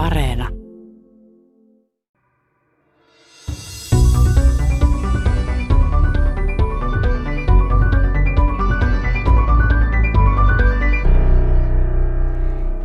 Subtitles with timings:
[0.00, 0.48] Areena.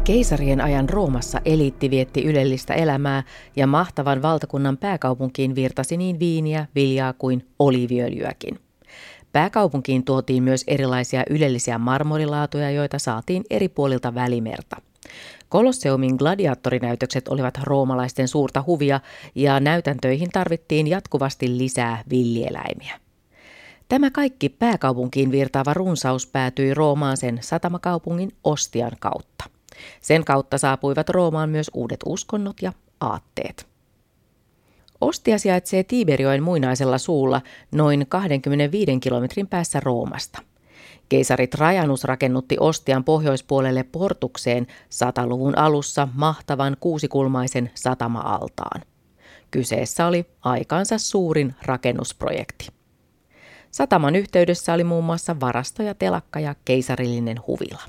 [0.04, 3.23] Keisarien ajan Roomassa eliitti vietti ylellistä elämää
[3.55, 8.59] ja mahtavan valtakunnan pääkaupunkiin virtasi niin viiniä, viljaa kuin oliviöljyäkin.
[9.32, 14.82] Pääkaupunkiin tuotiin myös erilaisia ylellisiä marmorilaatuja, joita saatiin eri puolilta välimerta.
[15.55, 19.00] Kolosseumin gladiaattorinäytökset olivat roomalaisten suurta huvia
[19.36, 23.00] ja näytäntöihin tarvittiin jatkuvasti lisää villieläimiä.
[23.89, 29.43] Tämä kaikki pääkaupunkiin virtaava runsaus päätyi Roomaan sen satamakaupungin Ostian kautta.
[30.01, 33.67] Sen kautta saapuivat Roomaan myös uudet uskonnot ja aatteet.
[35.02, 37.41] Ostia sijaitsee Tiberjoen muinaisella suulla
[37.72, 40.41] noin 25 kilometrin päässä Roomasta.
[41.09, 48.81] Keisari Trajanus rakennutti Ostian pohjoispuolelle portukseen sataluvun alussa mahtavan kuusikulmaisen satama-altaan.
[49.52, 52.67] Kyseessä oli aikansa suurin rakennusprojekti.
[53.71, 57.81] Sataman yhteydessä oli muun muassa varasto ja telakka ja keisarillinen huvila.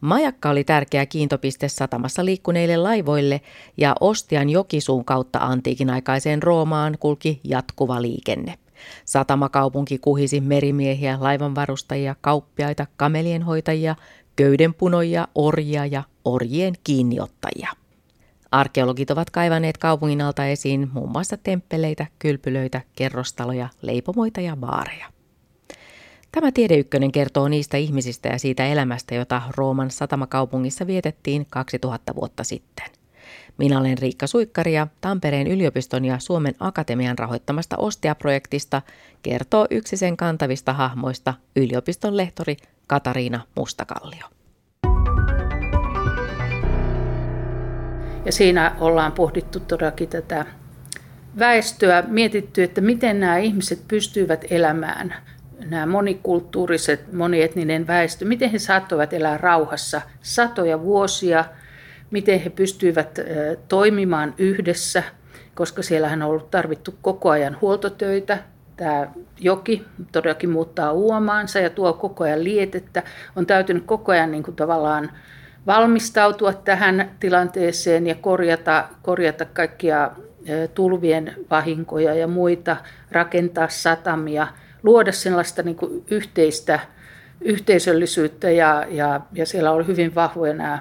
[0.00, 3.40] Majakka oli tärkeä kiintopiste satamassa liikkuneille laivoille
[3.76, 8.58] ja Ostian jokisuun kautta antiikin aikaiseen Roomaan kulki jatkuva liikenne.
[9.04, 13.96] Satamakaupunki kuhisi merimiehiä, laivanvarustajia, kauppiaita, kamelienhoitajia,
[14.36, 17.68] köydenpunoja, orjia ja orjien kiinniottajia.
[18.50, 25.06] Arkeologit ovat kaivaneet kaupungin alta esiin muun muassa temppeleitä, kylpylöitä, kerrostaloja, leipomoita ja baareja.
[26.32, 32.86] Tämä Tiedeykkönen kertoo niistä ihmisistä ja siitä elämästä, jota Rooman satamakaupungissa vietettiin 2000 vuotta sitten.
[33.58, 38.82] Minä olen Riikka Suikkari ja Tampereen yliopiston ja Suomen Akatemian rahoittamasta Ostia-projektista
[39.22, 44.26] kertoo yksi sen kantavista hahmoista yliopiston lehtori Katariina Mustakallio.
[48.24, 50.46] Ja siinä ollaan pohdittu todellakin tätä
[51.38, 55.14] väestöä, mietitty, että miten nämä ihmiset pystyvät elämään–
[55.70, 61.44] nämä monikulttuuriset, monietninen väestö, miten he saattoivat elää rauhassa satoja vuosia,
[62.10, 63.18] miten he pystyivät
[63.68, 65.02] toimimaan yhdessä,
[65.54, 68.38] koska siellähän on ollut tarvittu koko ajan huoltotöitä.
[68.76, 69.06] Tämä
[69.38, 73.02] joki todellakin muuttaa uomaansa ja tuo koko ajan lietettä.
[73.36, 75.10] On täytynyt koko ajan niin kuin tavallaan
[75.66, 80.10] valmistautua tähän tilanteeseen ja korjata, korjata kaikkia
[80.74, 82.76] tulvien vahinkoja ja muita,
[83.10, 84.46] rakentaa satamia–
[84.86, 86.80] luoda sellaista niin kuin yhteistä
[87.40, 90.78] yhteisöllisyyttä ja, ja, ja siellä oli hyvin vahvoja nämä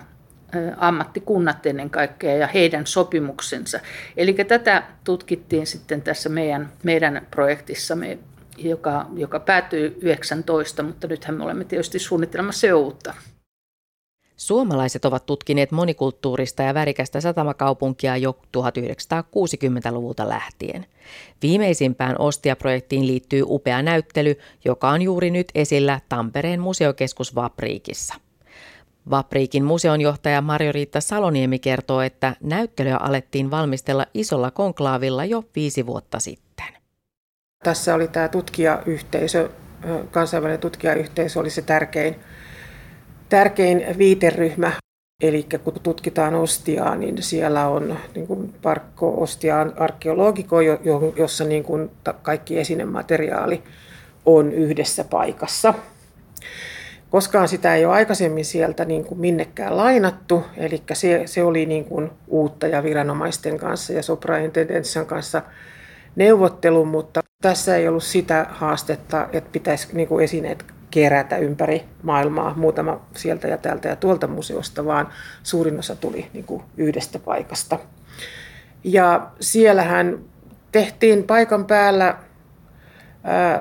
[0.78, 3.80] ammattikunnat ennen kaikkea ja heidän sopimuksensa.
[4.18, 8.18] Eli tätä tutkittiin sitten tässä meidän, meidän projektissamme,
[8.58, 13.14] joka, joka päättyi 19, mutta nythän me olemme tietysti suunnittelemassa jo uutta.
[14.38, 20.86] Suomalaiset ovat tutkineet monikulttuurista ja värikästä satamakaupunkia jo 1960-luvulta lähtien.
[21.42, 24.36] Viimeisimpään Ostia-projektiin liittyy upea näyttely,
[24.66, 28.16] joka on juuri nyt esillä Tampereen museokeskus Vapriikissa.
[29.10, 36.66] Vapriikin museonjohtaja Marjo-Riitta Saloniemi kertoo, että näyttelyä alettiin valmistella isolla konklaavilla jo viisi vuotta sitten.
[37.64, 39.50] Tässä oli tämä tutkijayhteisö,
[40.12, 42.16] kansainvälinen tutkijayhteisö oli se tärkein
[43.30, 44.72] tärkein viiteryhmä.
[45.24, 50.62] Eli kun tutkitaan Ostiaa, niin siellä on niin kuin Parkko Ostiaan arkeologiko,
[51.16, 51.92] jossa niin kuin
[52.22, 53.64] kaikki esinemateriaali
[54.26, 55.74] on yhdessä paikassa.
[57.10, 61.86] Koskaan sitä ei ole aikaisemmin sieltä niin kuin minnekään lainattu, eli se, se oli niin
[61.86, 65.42] kuin uutta ja viranomaisten kanssa ja Sopra Intendenssan kanssa
[66.16, 72.54] neuvottelu, mutta tässä ei ollut sitä haastetta, että pitäisi niin kuin esineet kerätä ympäri maailmaa,
[72.56, 75.10] muutama sieltä ja täältä ja tuolta museosta, vaan
[75.44, 77.80] suurin osa tuli niin kuin yhdestä paikasta.
[78.84, 80.20] Ja siellähän
[80.72, 82.18] tehtiin paikan päällä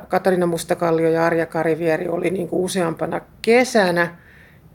[0.08, 4.16] Katarina Mustakallio ja Arja Karivieri oli niin kuin useampana kesänä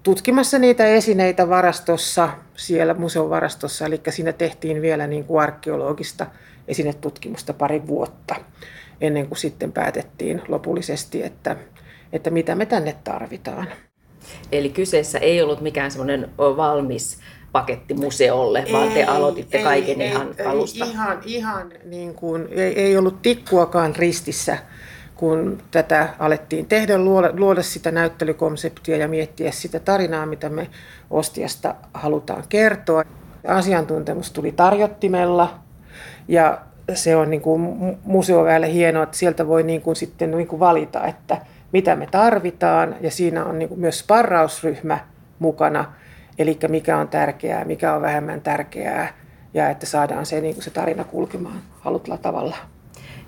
[0.04, 6.26] tutkimassa niitä esineitä varastossa, siellä museon varastossa, eli siinä tehtiin vielä niin kuin arkeologista
[6.68, 8.36] esinetutkimusta pari vuotta
[9.02, 11.56] ennen kuin sitten päätettiin lopullisesti, että
[12.14, 13.68] että mitä me tänne tarvitaan.
[14.52, 17.20] Eli kyseessä ei ollut mikään semmoinen valmis
[17.52, 20.86] paketti museolle, ei, vaan te aloititte ei, kaiken ei, ihan alusta.
[20.86, 24.58] Ihan, ihan niin kuin, ei, ei ollut tikkuakaan ristissä,
[25.16, 30.70] kun tätä alettiin tehdä, luoda, luoda sitä näyttelykonseptia ja miettiä sitä tarinaa, mitä me
[31.10, 33.04] Ostiasta halutaan kertoa.
[33.48, 35.60] Asiantuntemus tuli tarjottimella
[36.28, 36.62] ja
[36.94, 37.62] se on niin kuin
[38.04, 41.38] museoväelle hienoa, että sieltä voi niin kuin sitten niin kuin valita, että
[41.72, 45.00] mitä me tarvitaan, ja siinä on niin kuin myös sparrausryhmä
[45.40, 45.94] mukana.
[46.40, 49.14] Eli mikä on tärkeää, mikä on vähemmän tärkeää
[49.54, 52.58] ja että saadaan se, niin kuin se tarina kulkemaan halutulla tavalla.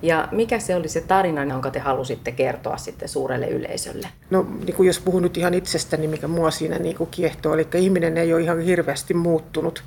[0.01, 4.07] Ja mikä se oli se tarina, jonka te halusitte kertoa sitten suurelle yleisölle?
[4.29, 7.67] No niin kuin jos puhun nyt ihan itsestäni, mikä mua siinä niin kuin kiehtoo, eli
[7.75, 9.83] ihminen ei ole ihan hirveästi muuttunut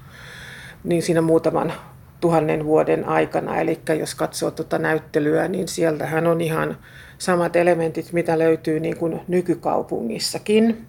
[0.85, 1.73] niin siinä muutaman
[2.21, 3.61] tuhannen vuoden aikana.
[3.61, 6.77] Eli jos katsoo tuota näyttelyä, niin sieltähän on ihan
[7.19, 10.87] samat elementit, mitä löytyy niin kuin nykykaupungissakin.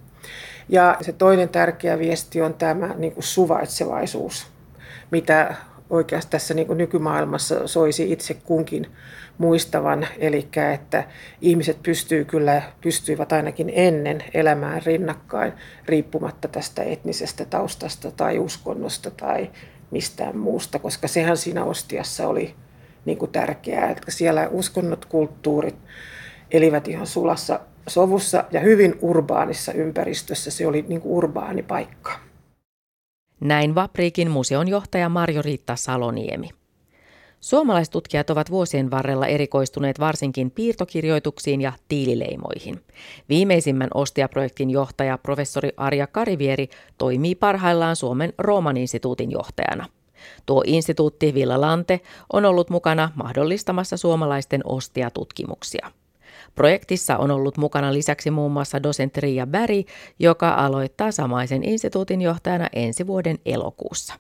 [0.70, 4.48] Ja se toinen tärkeä viesti on tämä niin kuin suvaitsevaisuus,
[5.12, 5.56] mitä
[5.90, 8.88] oikeastaan tässä niin kuin nykymaailmassa soisi itse kunkin
[9.38, 11.04] muistavan, eli että
[11.42, 15.54] ihmiset pystyy kyllä, pystyivät ainakin ennen elämään rinnakkain,
[15.86, 19.50] riippumatta tästä etnisestä taustasta tai uskonnosta tai
[19.92, 22.56] mistään muusta, koska sehän siinä ostiassa oli
[23.06, 25.76] niin kuin tärkeää, että siellä uskonnot, kulttuurit
[26.52, 30.52] elivät ihan sulassa sovussa ja hyvin urbaanissa ympäristössä.
[30.52, 32.20] Se oli niin kuin urbaani paikka.
[33.40, 36.50] Näin Vapriikin museon johtaja Marjo-Riitta Saloniemi.
[37.40, 42.82] Suomalaistutkijat ovat vuosien varrella erikoistuneet varsinkin piirtokirjoituksiin ja tiilileimoihin.
[43.30, 49.86] Viimeisimmän Ostia-projektin johtaja professori Arja Karivieri toimii parhaillaan Suomen Rooman instituutin johtajana.
[50.46, 52.00] Tuo instituutti Villa Lante
[52.34, 55.92] on ollut mukana mahdollistamassa suomalaisten Ostia-tutkimuksia.
[56.56, 59.86] Projektissa on ollut mukana lisäksi muun muassa dosentti Riia Bäri,
[60.20, 64.14] joka aloittaa samaisen instituutin johtajana ensi vuoden elokuussa.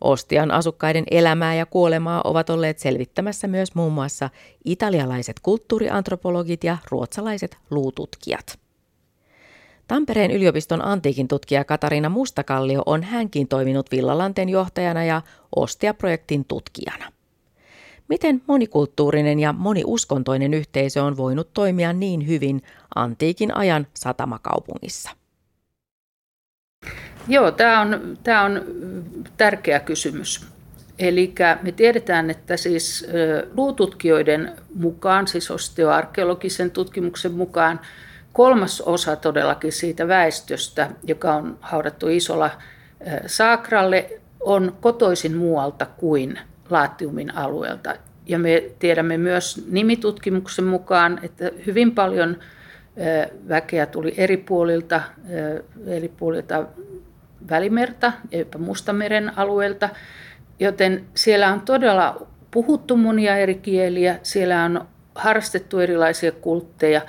[0.00, 4.30] Ostian asukkaiden elämää ja kuolemaa ovat olleet selvittämässä myös muun muassa
[4.64, 8.58] italialaiset kulttuuriantropologit ja ruotsalaiset luututkijat.
[9.88, 15.22] Tampereen yliopiston antiikin tutkija Katarina Mustakallio on hänkin toiminut Villalanten johtajana ja
[15.56, 17.15] Ostia-projektin tutkijana.
[18.08, 22.62] Miten monikulttuurinen ja moniuskontoinen yhteisö on voinut toimia niin hyvin
[22.94, 25.10] antiikin ajan satamakaupungissa?
[27.28, 28.62] Joo, tämä on, tämä on
[29.36, 30.46] tärkeä kysymys.
[30.98, 33.06] Eli me tiedetään, että siis
[33.54, 37.80] luututkijoiden mukaan, siis osteoarkeologisen tutkimuksen mukaan,
[38.32, 42.50] kolmas osa todellakin siitä väestöstä, joka on haudattu isolla
[43.26, 46.38] saakralle, on kotoisin muualta kuin
[46.70, 47.94] Laatiumin alueelta.
[48.26, 52.36] Ja me tiedämme myös nimitutkimuksen mukaan, että hyvin paljon
[53.48, 55.02] väkeä tuli eri puolilta,
[55.86, 56.66] eri puolilta
[57.50, 59.88] Välimerta ja jopa Mustameren alueelta,
[60.60, 67.02] joten siellä on todella puhuttu monia eri kieliä, siellä on harrastettu erilaisia kultteja,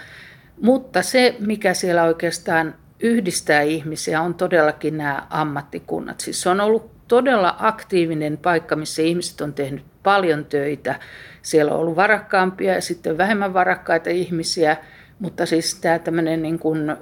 [0.61, 6.19] mutta se, mikä siellä oikeastaan yhdistää ihmisiä, on todellakin nämä ammattikunnat.
[6.19, 10.99] Siis se on ollut todella aktiivinen paikka, missä ihmiset on tehnyt paljon töitä.
[11.41, 14.77] Siellä on ollut varakkaampia ja sitten vähemmän varakkaita ihmisiä,
[15.19, 16.95] mutta siis tämä tämmöinen, niin kuin,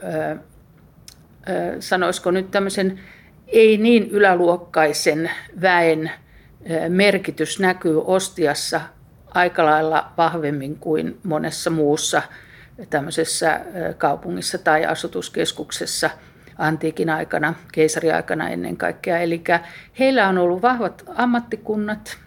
[1.79, 2.99] sanoisiko nyt tämmöisen
[3.47, 5.31] ei niin yläluokkaisen
[5.61, 6.11] väen
[6.89, 8.81] merkitys näkyy Ostiassa
[9.33, 12.21] aika lailla vahvemmin kuin monessa muussa
[12.89, 13.61] tämmöisessä
[13.97, 16.09] kaupungissa tai asutuskeskuksessa
[16.57, 19.19] antiikin aikana, keisariaikana ennen kaikkea.
[19.19, 19.43] Eli
[19.99, 22.17] heillä on ollut vahvat ammattikunnat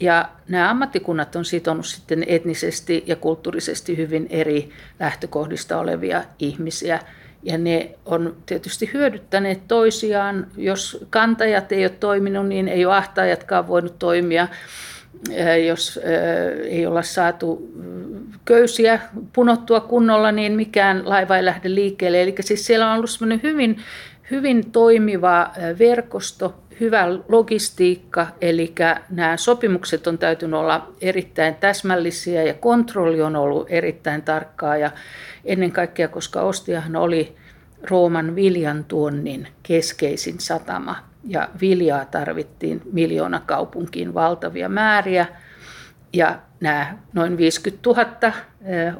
[0.00, 4.70] ja nämä ammattikunnat on sitonut sitten etnisesti ja kulttuurisesti hyvin eri
[5.00, 7.00] lähtökohdista olevia ihmisiä–
[7.42, 10.46] ja ne on tietysti hyödyttäneet toisiaan.
[10.56, 14.48] Jos kantajat ei ole toiminut, niin ei ole ahtaajatkaan voinut toimia.
[15.66, 16.00] Jos
[16.68, 17.72] ei olla saatu
[18.44, 19.00] köysiä
[19.32, 22.22] punottua kunnolla, niin mikään laiva ei lähde liikkeelle.
[22.22, 23.76] Eli siis siellä on ollut hyvin,
[24.30, 28.74] hyvin toimiva verkosto, hyvä logistiikka, eli
[29.10, 34.76] nämä sopimukset on täytynyt olla erittäin täsmällisiä ja kontrolli on ollut erittäin tarkkaa.
[34.76, 34.90] Ja
[35.44, 37.36] ennen kaikkea, koska Ostiahan oli
[37.82, 45.26] Rooman viljan tuonnin keskeisin satama ja viljaa tarvittiin miljoona kaupunkiin valtavia määriä
[46.12, 48.32] ja nämä noin 50 000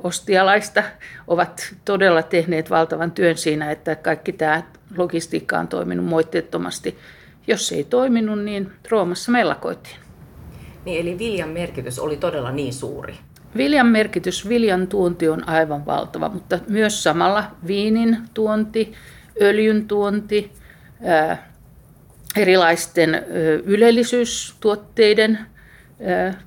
[0.04, 0.82] ostialaista
[1.26, 4.62] ovat todella tehneet valtavan työn siinä, että kaikki tämä
[4.96, 6.98] logistiikka on toiminut moitteettomasti
[7.48, 9.96] jos ei toiminut, niin Roomassa mellakoitiin.
[10.84, 13.14] Niin, eli viljan merkitys oli todella niin suuri?
[13.56, 18.92] Viljan merkitys, viljan tuonti on aivan valtava, mutta myös samalla viinin tuonti,
[19.42, 20.52] öljyn tuonti,
[21.04, 21.52] ää,
[22.38, 23.24] erilaisten
[23.64, 25.38] ylellisyystuotteiden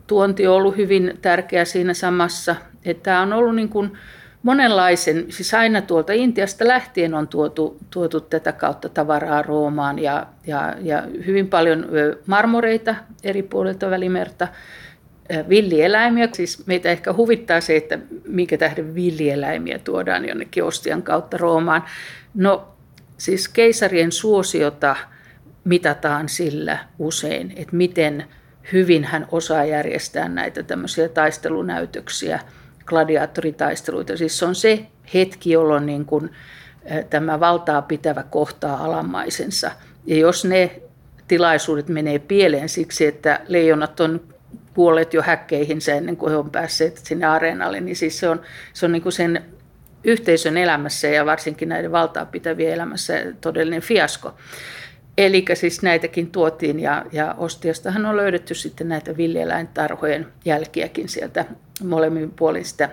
[0.08, 2.56] tuonti on ollut hyvin tärkeä siinä samassa.
[2.86, 3.92] Että tämä on ollut niin kuin,
[4.44, 10.76] monenlaisen, siis aina tuolta Intiasta lähtien on tuotu, tuotu tätä kautta tavaraa Roomaan ja, ja,
[10.82, 11.88] ja hyvin paljon
[12.26, 14.48] marmoreita eri puolilta Välimerta,
[15.50, 16.30] villieläimiä.
[16.32, 21.84] Siis meitä ehkä huvittaa se, että minkä tähden villieläimiä tuodaan jonnekin Ostian kautta Roomaan.
[22.34, 22.68] No
[23.22, 24.96] Siis keisarien suosiota
[25.64, 28.26] mitataan sillä usein, että miten
[28.74, 32.40] hyvin hän osaa järjestää näitä tämmöisiä taistelunäytöksiä,
[32.86, 34.18] gladiaattoritaisteluita.
[34.18, 36.30] Siis se on se hetki, jolloin niin kuin
[37.10, 39.72] tämä valtaa pitävä kohtaa alamaisensa.
[40.06, 40.82] Ja jos ne
[41.28, 44.22] tilaisuudet menee pieleen siksi, että leijonat on
[44.74, 48.42] kuolleet jo häkkeihinsä ennen kuin he on päässeet sinne areenalle, niin siis se on,
[48.74, 49.46] se on niin kuin sen
[50.04, 54.34] yhteisön elämässä ja varsinkin näiden valtaa pitävien elämässä todellinen fiasko.
[55.22, 61.46] Eli siis näitäkin tuotiin ja, ja Ostiastahan on löydetty sitten näitä villieläintarhojen jälkiäkin sieltä
[61.84, 62.90] molemmin puolista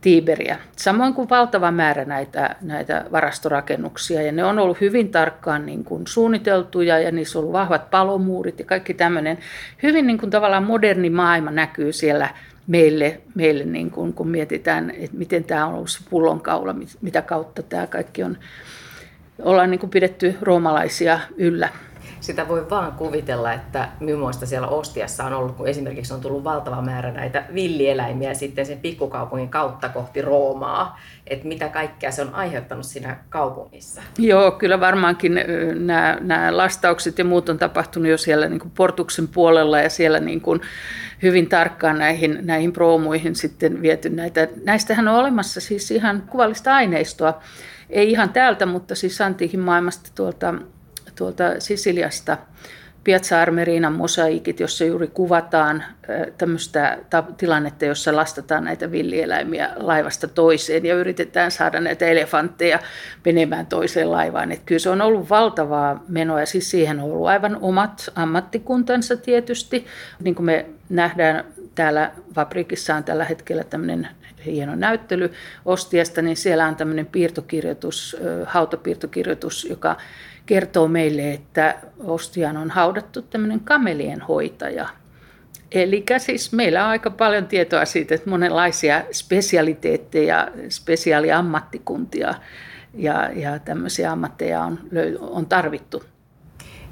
[0.00, 0.58] Tiiberiä.
[0.76, 6.06] Samoin kuin valtava määrä näitä, näitä varastorakennuksia ja ne on ollut hyvin tarkkaan niin kuin
[6.06, 9.38] suunniteltuja ja niissä on ollut vahvat palomuurit ja kaikki tämmöinen.
[9.82, 12.28] Hyvin niin kuin tavallaan moderni maailma näkyy siellä
[12.66, 17.62] meille, meille niin kuin, kun mietitään, että miten tämä on ollut se pullonkaula, mitä kautta
[17.62, 18.38] tämä kaikki on,
[19.42, 21.68] ollaan niin kuin pidetty roomalaisia yllä
[22.24, 23.88] sitä voi vaan kuvitella, että
[24.18, 28.78] muista siellä Ostiassa on ollut, kun esimerkiksi on tullut valtava määrä näitä villieläimiä sitten sen
[28.78, 34.02] pikkukaupungin kautta kohti Roomaa, että mitä kaikkea se on aiheuttanut siinä kaupungissa.
[34.18, 35.40] Joo, kyllä varmaankin
[35.74, 40.20] nämä, nämä lastaukset ja muut on tapahtunut jo siellä niin kuin Portuksen puolella ja siellä
[40.20, 40.60] niin kuin
[41.22, 44.48] hyvin tarkkaan näihin, näihin proomuihin sitten viety näitä.
[44.64, 47.40] Näistähän on olemassa siis ihan kuvallista aineistoa,
[47.90, 50.54] ei ihan täältä, mutta siis antiikin maailmasta tuolta
[51.16, 52.36] tuolta Sisiliasta
[53.04, 55.84] Piazza Armerinan mosaikit, jossa juuri kuvataan
[56.38, 56.98] tämmöistä
[57.36, 62.78] tilannetta, jossa lastataan näitä villieläimiä laivasta toiseen ja yritetään saada näitä elefantteja
[63.24, 64.52] menemään toiseen laivaan.
[64.52, 69.16] Että kyllä se on ollut valtavaa menoa ja siis siihen on ollut aivan omat ammattikuntansa
[69.16, 69.86] tietysti.
[70.22, 74.08] Niin kuin me nähdään täällä Fabrikissa on tällä hetkellä tämmöinen
[74.46, 75.32] hieno näyttely
[75.64, 79.96] Ostiasta, niin siellä on tämmöinen piirtokirjoitus, hautapiirtokirjoitus, joka
[80.46, 81.74] kertoo meille, että
[82.04, 84.88] Ostiaan on haudattu tämmöinen kamelien hoitaja.
[85.72, 92.34] Eli siis meillä on aika paljon tietoa siitä, että monenlaisia spesialiteetteja, spesiaaliammattikuntia
[92.94, 94.78] ja, ja tämmöisiä ammatteja on,
[95.20, 96.02] on tarvittu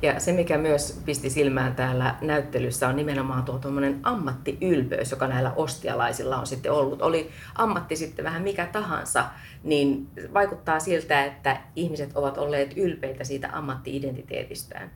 [0.02, 3.60] ja se, mikä myös pisti silmään täällä näyttelyssä, on nimenomaan tuo
[4.02, 7.02] ammattiylpeys, joka näillä ostialaisilla on sitten ollut.
[7.02, 9.24] Oli ammatti sitten vähän mikä tahansa,
[9.64, 14.90] niin vaikuttaa siltä, että ihmiset ovat olleet ylpeitä siitä ammattiidentiteetistään.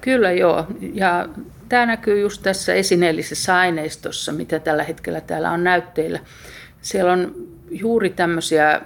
[0.00, 1.28] Kyllä joo, ja
[1.68, 6.20] tämä näkyy just tässä esineellisessä aineistossa, mitä tällä hetkellä täällä on näytteillä.
[6.80, 7.34] Siellä on
[7.70, 8.80] juuri tämmöisiä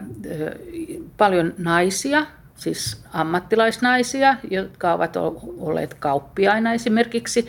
[1.16, 2.26] paljon naisia,
[2.58, 5.16] siis ammattilaisnaisia, jotka ovat
[5.58, 7.48] olleet kauppiaina esimerkiksi,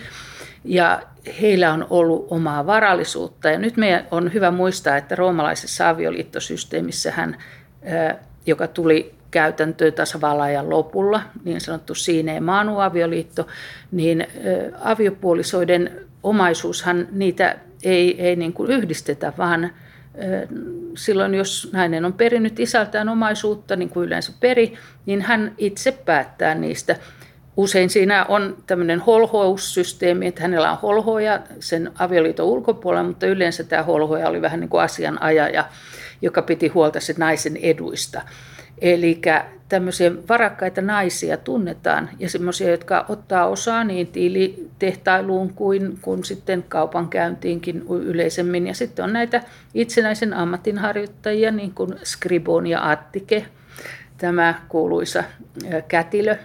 [0.64, 1.02] ja
[1.42, 3.50] heillä on ollut omaa varallisuutta.
[3.50, 7.38] Ja nyt meidän on hyvä muistaa, että roomalaisessa avioliittosysteemissä hän,
[8.46, 13.48] joka tuli käytäntöön tasavallan lopulla, niin sanottu Siineen maanu avioliitto,
[13.92, 14.28] niin
[14.84, 15.92] aviopuolisoiden
[16.24, 19.72] omaisuushan niitä ei, ei niin kuin yhdistetä, vaan
[20.98, 24.74] silloin jos nainen on perinyt isältään omaisuutta, niin kuin yleensä peri,
[25.06, 26.96] niin hän itse päättää niistä.
[27.58, 33.84] Usein siinä on tämmöinen holhoussysteemi, että hänellä on holhoja sen avioliiton ulkopuolella, mutta yleensä tämä
[33.84, 35.66] holhoja oli vähän niin kuin asianajaja,
[36.22, 38.22] joka piti huolta sen naisen eduista.
[38.82, 39.22] Eli
[39.70, 47.84] tämmöisiä varakkaita naisia tunnetaan ja semmoisia, jotka ottaa osaa niin tiilitehtailuun kuin, kuin sitten kaupankäyntiinkin
[47.90, 48.68] yleisemmin.
[48.68, 49.44] Ja sitten on näitä
[49.74, 53.46] itsenäisen ammatinharjoittajia, niin kuin Scribon ja Attike,
[54.18, 55.24] tämä kuuluisa
[55.88, 56.36] kätilö,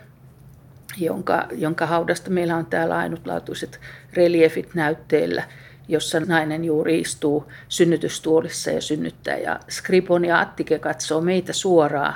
[0.96, 3.80] jonka, jonka haudasta meillä on täällä ainutlaatuiset
[4.12, 5.42] reliefit näytteillä–
[5.88, 9.36] jossa nainen juuri istuu synnytystuolissa ja synnyttää.
[9.36, 12.14] Ja Skripon ja Attike katsoo meitä suoraan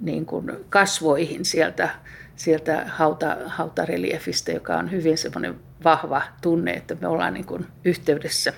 [0.00, 1.88] niin kuin kasvoihin sieltä,
[2.36, 5.54] sieltä hauta, hautareliefistä, joka on hyvin semmoinen
[5.84, 8.52] vahva tunne, että me ollaan niin kuin yhteydessä.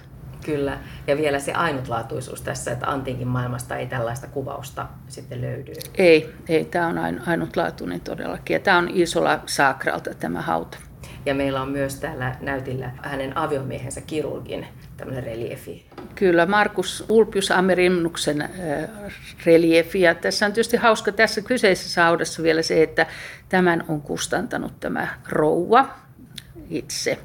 [0.44, 5.72] Kyllä, ja vielä se ainutlaatuisuus tässä, että antiikin maailmasta ei tällaista kuvausta sitten löydy.
[5.94, 8.54] Ei, ei tämä on ainutlaatuinen todellakin.
[8.54, 10.78] Ja tämä on Isola Saakralta tämä hauta.
[11.26, 14.66] Ja meillä on myös täällä näytillä hänen aviomiehensä kirurgin
[14.96, 15.86] tämmöinen reliefi.
[16.14, 18.50] Kyllä, Markus Ulpius Amerinnuksen äh,
[19.46, 20.00] reliefi.
[20.00, 23.06] Ja tässä on tietysti hauska tässä kyseisessä haudassa vielä se, että
[23.48, 25.88] tämän on kustantanut tämä rouva
[26.70, 27.18] itse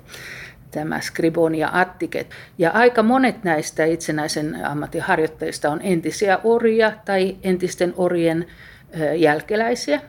[0.72, 2.28] tämä Scriboni ja Attiket.
[2.58, 8.48] Ja aika monet näistä itsenäisen ammatin harjoittajista on entisiä orjia tai entisten orjen
[8.96, 10.02] äh, jälkeläisiä.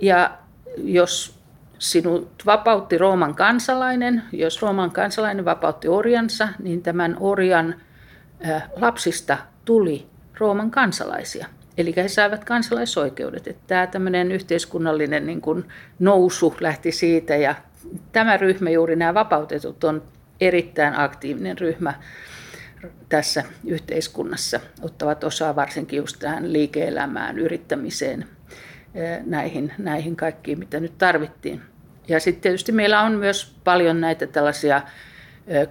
[0.00, 0.38] Ja
[0.76, 1.35] jos
[1.78, 4.22] sinut vapautti Rooman kansalainen.
[4.32, 7.74] Jos Rooman kansalainen vapautti orjansa, niin tämän orjan
[8.76, 10.06] lapsista tuli
[10.38, 11.46] Rooman kansalaisia.
[11.78, 13.46] Eli he saivat kansalaisoikeudet.
[13.46, 15.64] Että tämä yhteiskunnallinen niin kuin
[15.98, 17.54] nousu lähti siitä ja
[18.12, 20.02] tämä ryhmä, juuri nämä vapautetut, on
[20.40, 21.94] erittäin aktiivinen ryhmä
[23.08, 24.60] tässä yhteiskunnassa.
[24.82, 28.24] Ottavat osaa varsinkin just tähän liike-elämään, yrittämiseen,
[29.24, 31.62] näihin, näihin kaikkiin, mitä nyt tarvittiin.
[32.08, 34.82] Ja sitten tietysti meillä on myös paljon näitä tällaisia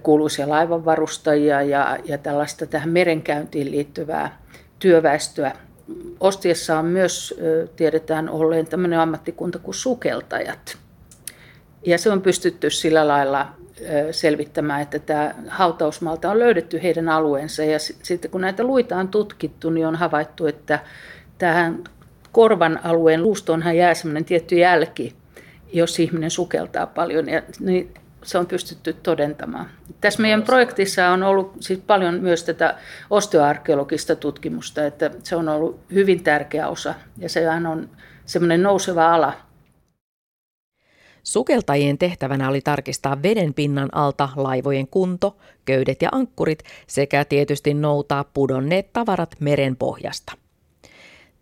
[0.02, 4.38] kuuluisia laivanvarustajia ja, ja tällaista tähän merenkäyntiin liittyvää
[4.78, 5.52] työväestöä.
[6.20, 7.40] Ostiessa on myös,
[7.76, 10.78] tiedetään olleen tämmöinen ammattikunta kuin sukeltajat.
[11.86, 13.46] Ja se on pystytty sillä lailla
[14.10, 17.64] selvittämään, että tämä hautausmalta on löydetty heidän alueensa.
[17.64, 20.78] Ja sitten kun näitä luita on tutkittu, niin on havaittu, että
[21.38, 21.84] tähän
[22.36, 25.14] korvan alueen luustoonhan jää semmoinen tietty jälki,
[25.72, 27.28] jos ihminen sukeltaa paljon.
[27.28, 29.70] Ja niin se on pystytty todentamaan.
[30.00, 32.78] Tässä meidän projektissa on ollut siis paljon myös tätä
[33.10, 37.88] osteoarkeologista tutkimusta, että se on ollut hyvin tärkeä osa ja sehän on
[38.26, 39.32] semmoinen nouseva ala.
[41.22, 48.24] Sukeltajien tehtävänä oli tarkistaa veden pinnan alta laivojen kunto, köydet ja ankkurit sekä tietysti noutaa
[48.24, 50.45] pudonneet tavarat meren pohjasta.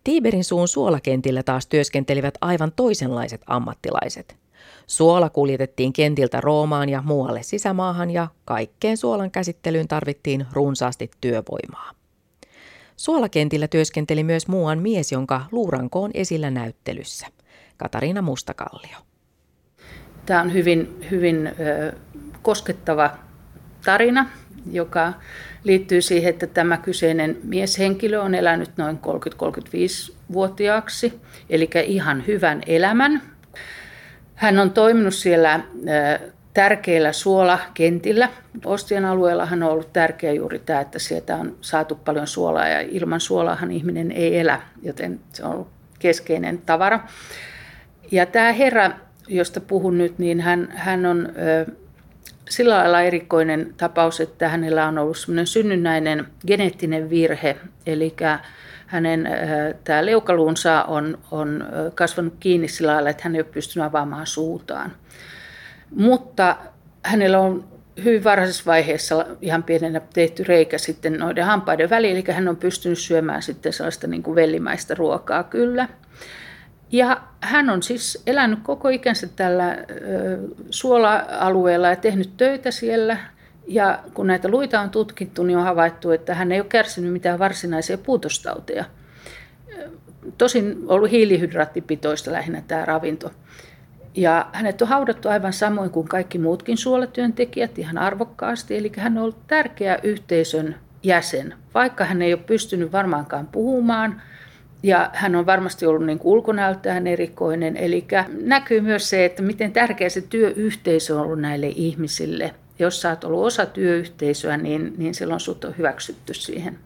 [0.05, 4.35] Tiiberin suun suolakentillä taas työskentelivät aivan toisenlaiset ammattilaiset–
[4.87, 11.91] Suola kuljetettiin kentiltä Roomaan ja muualle sisämaahan ja kaikkeen suolan käsittelyyn tarvittiin runsaasti työvoimaa.
[12.95, 17.27] Suolakentillä työskenteli myös muuan mies, jonka luuranko on esillä näyttelyssä,
[17.77, 18.97] Katariina Mustakallio.
[20.25, 21.51] Tämä on hyvin, hyvin
[22.41, 23.11] koskettava
[23.85, 24.29] tarina,
[24.75, 25.13] joka
[25.63, 33.21] liittyy siihen, että tämä kyseinen mieshenkilö on elänyt noin 30-35-vuotiaaksi, eli ihan hyvän elämän,
[34.35, 35.59] hän on toiminut siellä
[36.53, 38.29] tärkeillä suolakentillä.
[39.09, 43.71] Alueella on ollut tärkeä juuri tämä, että sieltä on saatu paljon suolaa ja ilman suolaahan
[43.71, 45.67] ihminen ei elä, joten se on ollut
[45.99, 46.99] keskeinen tavara.
[48.11, 48.91] Ja tämä herra,
[49.27, 51.29] josta puhun nyt, niin hän, hän on
[52.49, 58.15] sillä lailla erikoinen tapaus, että hänellä on ollut synnynnäinen geneettinen virhe, eli
[58.87, 59.29] hänen
[59.83, 61.65] tämä leukaluunsa on, on
[61.95, 64.91] kasvanut kiinni sillä lailla, että hän ei ole pystynyt avaamaan suutaan.
[65.95, 66.57] Mutta
[67.03, 67.63] hänellä on
[68.03, 72.99] hyvin varhaisessa vaiheessa ihan pienenä tehty reikä sitten noiden hampaiden väliin, eli hän on pystynyt
[72.99, 75.87] syömään sitten sellaista niin kuin vellimäistä ruokaa kyllä.
[76.91, 79.77] Ja hän on siis elänyt koko ikänsä tällä
[80.69, 83.17] suola-alueella ja tehnyt töitä siellä.
[83.67, 87.39] Ja kun näitä luita on tutkittu, niin on havaittu, että hän ei ole kärsinyt mitään
[87.39, 88.85] varsinaisia puutostauteja.
[90.37, 93.31] Tosin ollut hiilihydraattipitoista lähinnä tämä ravinto.
[94.15, 98.77] Ja hänet on haudattu aivan samoin kuin kaikki muutkin suolatyöntekijät ihan arvokkaasti.
[98.77, 104.21] Eli hän on ollut tärkeä yhteisön jäsen, vaikka hän ei ole pystynyt varmaankaan puhumaan.
[104.85, 107.77] Ja hän on varmasti ollut niin ulkonäöltään erikoinen.
[107.77, 108.07] Eli
[108.41, 113.23] näkyy myös se, että miten tärkeä se työyhteisö on ollut näille ihmisille– jos sä oot
[113.23, 116.79] ollut osa työyhteisöä, niin, niin silloin sut on hyväksytty siihen.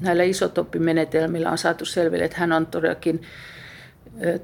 [0.00, 3.22] Näillä isotoppimenetelmillä on saatu selville, että hän on todellakin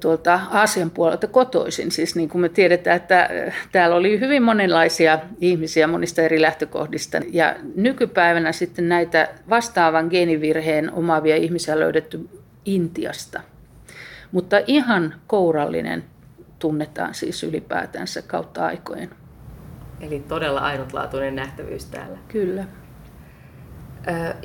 [0.01, 1.91] tuolta Aasian puolelta kotoisin.
[1.91, 3.31] Siis niin kuin me tiedetään, että
[3.73, 7.21] täällä oli hyvin monenlaisia ihmisiä monista eri lähtökohdista.
[7.33, 12.29] Ja nykypäivänä sitten näitä vastaavan geenivirheen omaavia ihmisiä on löydetty
[12.65, 13.41] Intiasta.
[14.33, 16.05] Mutta ihan kourallinen
[16.59, 19.11] tunnetaan siis ylipäätänsä kautta aikojen.
[20.01, 22.19] Eli todella ainutlaatuinen nähtävyys täällä.
[22.29, 22.65] Kyllä.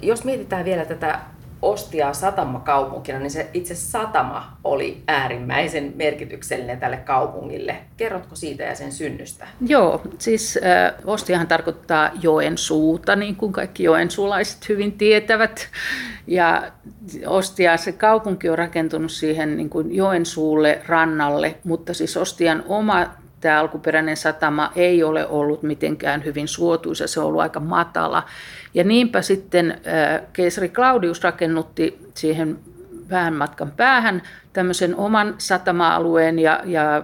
[0.01, 1.19] Jos mietitään vielä tätä
[1.63, 7.75] Ostia satamakaupunkina, niin se itse satama oli äärimmäisen merkityksellinen tälle kaupungille.
[7.97, 9.47] Kerrotko siitä ja sen synnystä?
[9.67, 10.59] Joo, siis
[11.05, 15.67] Ostiahan tarkoittaa joen suuta, niin kuin kaikki joensuulaiset hyvin tietävät.
[16.27, 16.71] Ja
[17.27, 23.59] Ostia, se kaupunki on rakentunut siihen niin kuin joensuulle rannalle, mutta siis Ostian oma tämä
[23.59, 28.23] alkuperäinen satama ei ole ollut mitenkään hyvin suotuisa, se on ollut aika matala.
[28.73, 29.81] Ja niinpä sitten
[30.33, 32.59] keisari Claudius rakennutti siihen
[33.09, 34.21] vähän matkan päähän
[34.53, 37.03] tämmöisen oman satama-alueen ja, ja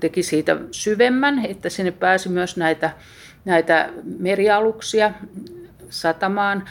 [0.00, 2.90] teki siitä syvemmän, että sinne pääsi myös näitä,
[3.44, 5.12] näitä merialuksia
[5.90, 6.64] satamaan.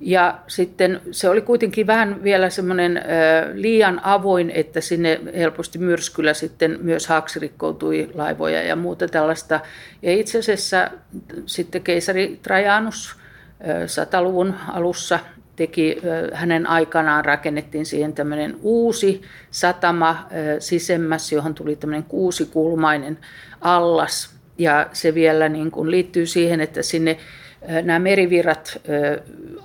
[0.00, 3.02] Ja sitten se oli kuitenkin vähän vielä semmoinen
[3.54, 9.60] liian avoin, että sinne helposti myrskyllä sitten myös haaksirikkoutui laivoja ja muuta tällaista.
[10.02, 10.90] Ja itse asiassa
[11.46, 13.16] sitten keisari Trajanus
[13.62, 15.18] 100-luvun alussa
[15.56, 15.96] teki,
[16.32, 23.18] hänen aikanaan rakennettiin siihen tämmöinen uusi satama sisemmässä, johon tuli tämmöinen kuusikulmainen
[23.60, 24.34] allas.
[24.58, 27.16] Ja se vielä niin kuin liittyy siihen, että sinne
[27.82, 28.80] nämä merivirrat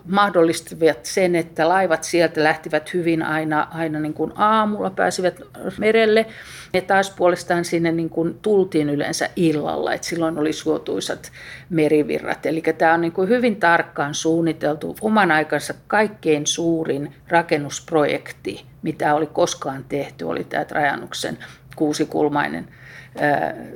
[0.05, 5.41] mahdollistivat sen, että laivat sieltä lähtivät hyvin aina, aina niin kuin aamulla, pääsivät
[5.77, 6.25] merelle.
[6.73, 11.31] Ja taas puolestaan sinne niin kuin tultiin yleensä illalla, että silloin oli suotuisat
[11.69, 12.45] merivirrat.
[12.45, 19.27] Eli tämä on niin kuin hyvin tarkkaan suunniteltu oman aikansa kaikkein suurin rakennusprojekti, mitä oli
[19.27, 21.37] koskaan tehty, oli tämä Trajanuksen
[21.75, 22.67] kuusikulmainen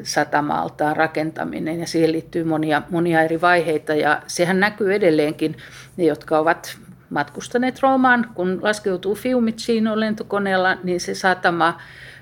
[0.04, 5.58] satamaltaan rakentaminen ja siihen liittyy monia, monia eri vaiheita ja sehän näkyy edelleenkin
[5.97, 6.78] ne, jotka ovat
[7.10, 11.78] matkustaneet Roomaan, kun laskeutuu Fiumicinoon lentokoneella, niin se satama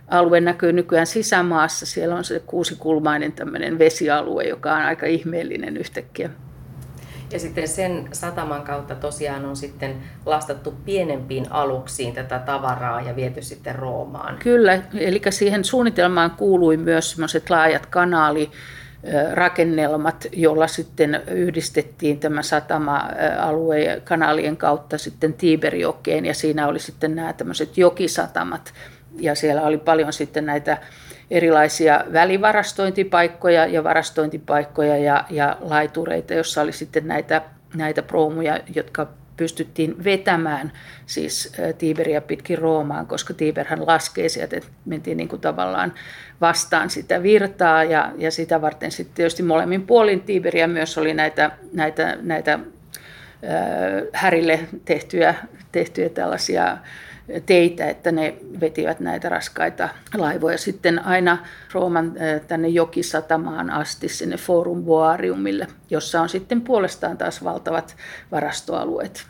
[0.08, 1.86] alue näkyy nykyään sisämaassa.
[1.86, 6.30] Siellä on se kuusikulmainen tämmöinen vesialue, joka on aika ihmeellinen yhtäkkiä.
[7.32, 13.42] Ja sitten sen sataman kautta tosiaan on sitten lastattu pienempiin aluksiin tätä tavaraa ja viety
[13.42, 14.38] sitten Roomaan.
[14.38, 18.52] Kyllä, eli siihen suunnitelmaan kuului myös sellaiset laajat kanaali,
[19.34, 27.34] rakennelmat, jolla sitten yhdistettiin tämä satama-alue kanaalien kautta sitten Tiberjokeen ja siinä oli sitten nämä
[27.34, 28.74] tämmöiset jokisatamat
[29.20, 30.78] ja siellä oli paljon sitten näitä
[31.32, 37.42] erilaisia välivarastointipaikkoja ja varastointipaikkoja ja, ja laitureita, jossa oli sitten näitä,
[37.76, 40.72] näitä proomuja, jotka pystyttiin vetämään
[41.06, 45.94] siis Tiberia pitkin Roomaan, koska Tiberhän laskee sieltä, että mentiin niin kuin tavallaan
[46.42, 51.52] vastaan sitä virtaa ja, ja sitä varten sitten tietysti molemmin puolin Tiberia myös oli näitä,
[51.74, 52.62] näitä, näitä äh,
[54.14, 55.36] härille tehtyjä,
[55.72, 56.78] tehtyjä tällaisia
[57.46, 61.38] teitä, että ne vetivät näitä raskaita laivoja sitten aina
[61.74, 62.14] Rooman
[62.48, 67.96] tänne jokisatamaan asti sinne Forum Boariumille, jossa on sitten puolestaan taas valtavat
[68.32, 69.28] varastoalueet.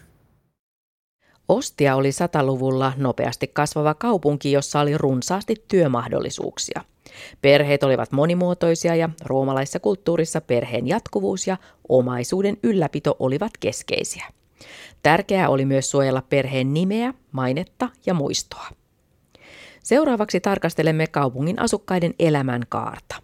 [1.49, 6.81] Ostia oli sataluvulla nopeasti kasvava kaupunki, jossa oli runsaasti työmahdollisuuksia.
[7.41, 11.57] Perheet olivat monimuotoisia ja roomalaisessa kulttuurissa perheen jatkuvuus ja
[11.89, 14.25] omaisuuden ylläpito olivat keskeisiä.
[15.07, 18.67] Tärkeää oli myös suojella perheen nimeä, mainetta ja muistoa.
[19.83, 23.15] Seuraavaksi tarkastelemme kaupungin asukkaiden elämän kaarta.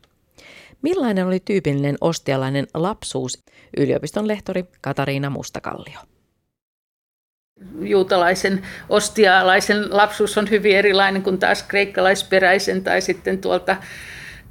[0.81, 3.43] Millainen oli tyypillinen ostialainen lapsuus,
[3.77, 5.99] yliopiston lehtori Katariina Mustakallio?
[7.81, 13.77] Juutalaisen ostialaisen lapsuus on hyvin erilainen kuin taas kreikkalaisperäisen tai sitten tuolta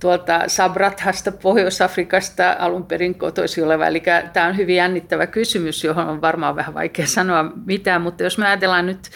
[0.02, 3.86] tuolta Sabrathasta, Pohjois-Afrikasta alun perin kotoisin oleva.
[3.86, 8.38] Eli tämä on hyvin jännittävä kysymys, johon on varmaan vähän vaikea sanoa mitään, mutta jos
[8.38, 9.10] me ajatellaan nyt,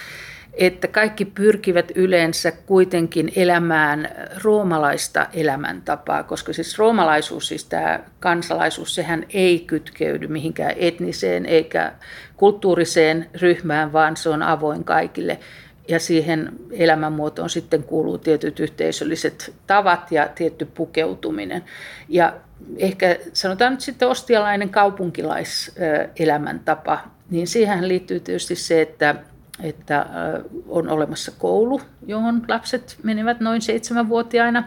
[0.53, 4.09] että kaikki pyrkivät yleensä kuitenkin elämään
[4.43, 11.93] roomalaista elämäntapaa, koska siis roomalaisuus, siis tämä kansalaisuus, sehän ei kytkeydy mihinkään etniseen eikä
[12.37, 15.39] kulttuuriseen ryhmään, vaan se on avoin kaikille
[15.89, 21.65] ja siihen elämänmuotoon sitten kuuluu tietyt yhteisölliset tavat ja tietty pukeutuminen.
[22.09, 22.33] Ja
[22.77, 26.99] ehkä sanotaan nyt sitten ostialainen kaupunkilaiselämäntapa,
[27.31, 29.15] niin siihen liittyy tietysti se, että,
[29.63, 30.07] että
[30.69, 34.65] on olemassa koulu, johon lapset menevät noin seitsemänvuotiaina.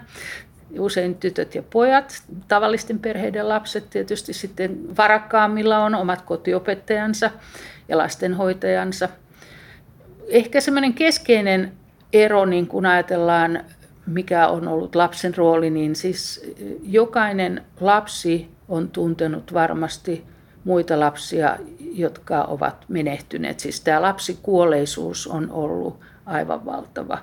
[0.80, 7.32] Usein tytöt ja pojat, tavallisten perheiden lapset tietysti sitten varakkaammilla on omat kotiopettajansa
[7.88, 9.10] ja lastenhoitajansa–
[10.30, 11.72] ehkä semmoinen keskeinen
[12.14, 13.64] ero, niin kun ajatellaan,
[14.06, 20.24] mikä on ollut lapsen rooli, niin siis jokainen lapsi on tuntenut varmasti
[20.64, 23.60] muita lapsia, jotka ovat menehtyneet.
[23.60, 27.18] Siis tämä lapsikuolleisuus on ollut aivan valtava.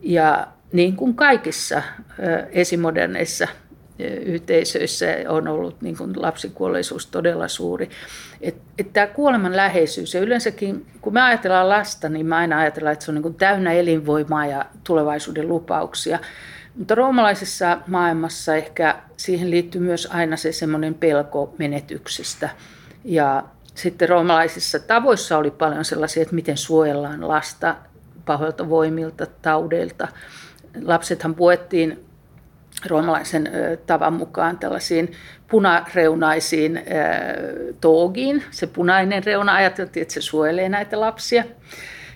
[0.00, 1.82] Ja niin kuin kaikissa
[2.50, 3.48] esimoderneissa
[4.24, 7.90] yhteisöissä on ollut niin kuin lapsikuolleisuus todella suuri.
[8.92, 13.10] Tämä kuoleman läheisyys ja yleensäkin kun me ajatellaan lasta, niin me aina ajatellaan, että se
[13.10, 16.18] on niin kuin täynnä elinvoimaa ja tulevaisuuden lupauksia.
[16.74, 22.48] Mutta roomalaisessa maailmassa ehkä siihen liittyy myös aina se semmoinen pelko menetyksestä.
[23.04, 27.76] Ja sitten roomalaisissa tavoissa oli paljon sellaisia, että miten suojellaan lasta
[28.24, 30.08] pahoilta voimilta, taudeilta.
[30.84, 32.07] Lapsethan puettiin
[32.86, 33.50] roomalaisen
[33.86, 35.12] tavan mukaan tällaisiin
[35.50, 36.82] punareunaisiin
[37.80, 38.42] toogiin.
[38.50, 41.44] Se punainen reuna ajateltiin, että se suojelee näitä lapsia.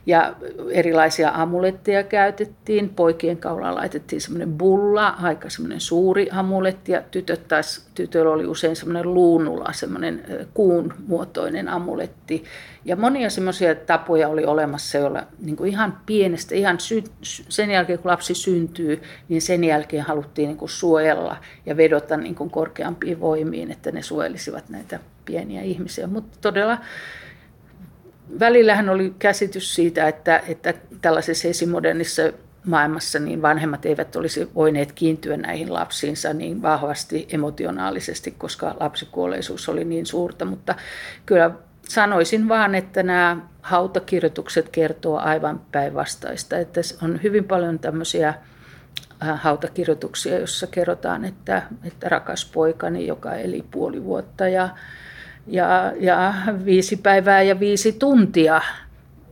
[0.06, 0.34] Ja
[0.70, 2.88] erilaisia amuletteja käytettiin.
[2.88, 6.92] Poikien kaulaan laitettiin semmoinen bulla, aika semmoinen suuri amuletti.
[6.92, 12.44] Ja tytöt taas, tytöllä oli usein semmoinen luunula, semmoinen kuun muotoinen amuletti.
[12.84, 17.04] Ja monia semmoisia tapoja oli olemassa, joilla niin kuin ihan pienestä, ihan sy-
[17.48, 21.36] sen jälkeen kun lapsi syntyy, niin sen jälkeen haluttiin niin kuin suojella
[21.66, 26.06] ja vedota niin kuin korkeampiin voimiin, että ne suojelisivat näitä pieniä ihmisiä.
[26.06, 26.78] Mutta todella
[28.40, 32.22] välillähän oli käsitys siitä, että, että tällaisessa esimodernissa
[32.64, 39.84] maailmassa niin vanhemmat eivät olisi voineet kiintyä näihin lapsiinsa niin vahvasti emotionaalisesti, koska lapsikuolleisuus oli
[39.84, 40.44] niin suurta.
[40.44, 40.74] Mutta
[41.26, 41.50] kyllä
[41.88, 46.58] sanoisin vaan, että nämä hautakirjoitukset kertoo aivan päinvastaista.
[46.58, 48.34] Että on hyvin paljon tämmöisiä
[49.20, 54.68] hautakirjoituksia, joissa kerrotaan, että, että rakas poikani, joka eli puoli vuotta ja,
[55.46, 58.60] ja, ja viisi päivää ja viisi tuntia,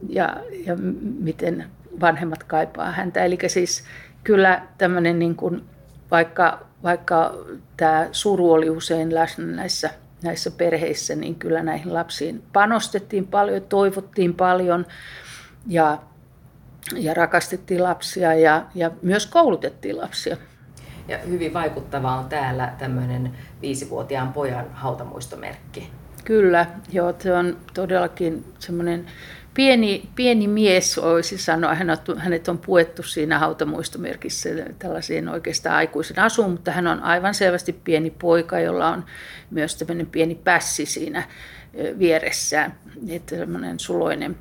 [0.08, 0.76] ja, ja
[1.20, 1.64] miten
[2.00, 3.24] vanhemmat kaipaa häntä.
[3.24, 3.84] Eli siis
[4.24, 5.64] kyllä tämmöinen, niin kuin,
[6.10, 7.34] vaikka, vaikka
[7.76, 9.90] tämä suru oli usein läsnä näissä,
[10.22, 14.86] näissä perheissä, niin kyllä näihin lapsiin panostettiin paljon, toivottiin paljon
[15.66, 15.98] ja,
[16.96, 20.36] ja rakastettiin lapsia ja, ja myös koulutettiin lapsia.
[21.10, 25.90] Ja hyvin vaikuttava on täällä tämmöinen viisivuotiaan pojan hautamuistomerkki.
[26.24, 29.06] Kyllä, joo, se on todellakin semmoinen
[29.54, 31.74] pieni, pieni mies, voisi sanoa.
[32.16, 38.10] Hänet on puettu siinä hautamuistomerkissä tällaiseen oikeastaan aikuisen asuun, mutta hän on aivan selvästi pieni
[38.10, 39.04] poika, jolla on
[39.50, 41.22] myös tämmöinen pieni pässi siinä
[41.98, 42.74] vieressään.
[43.08, 44.36] Että semmoinen suloinen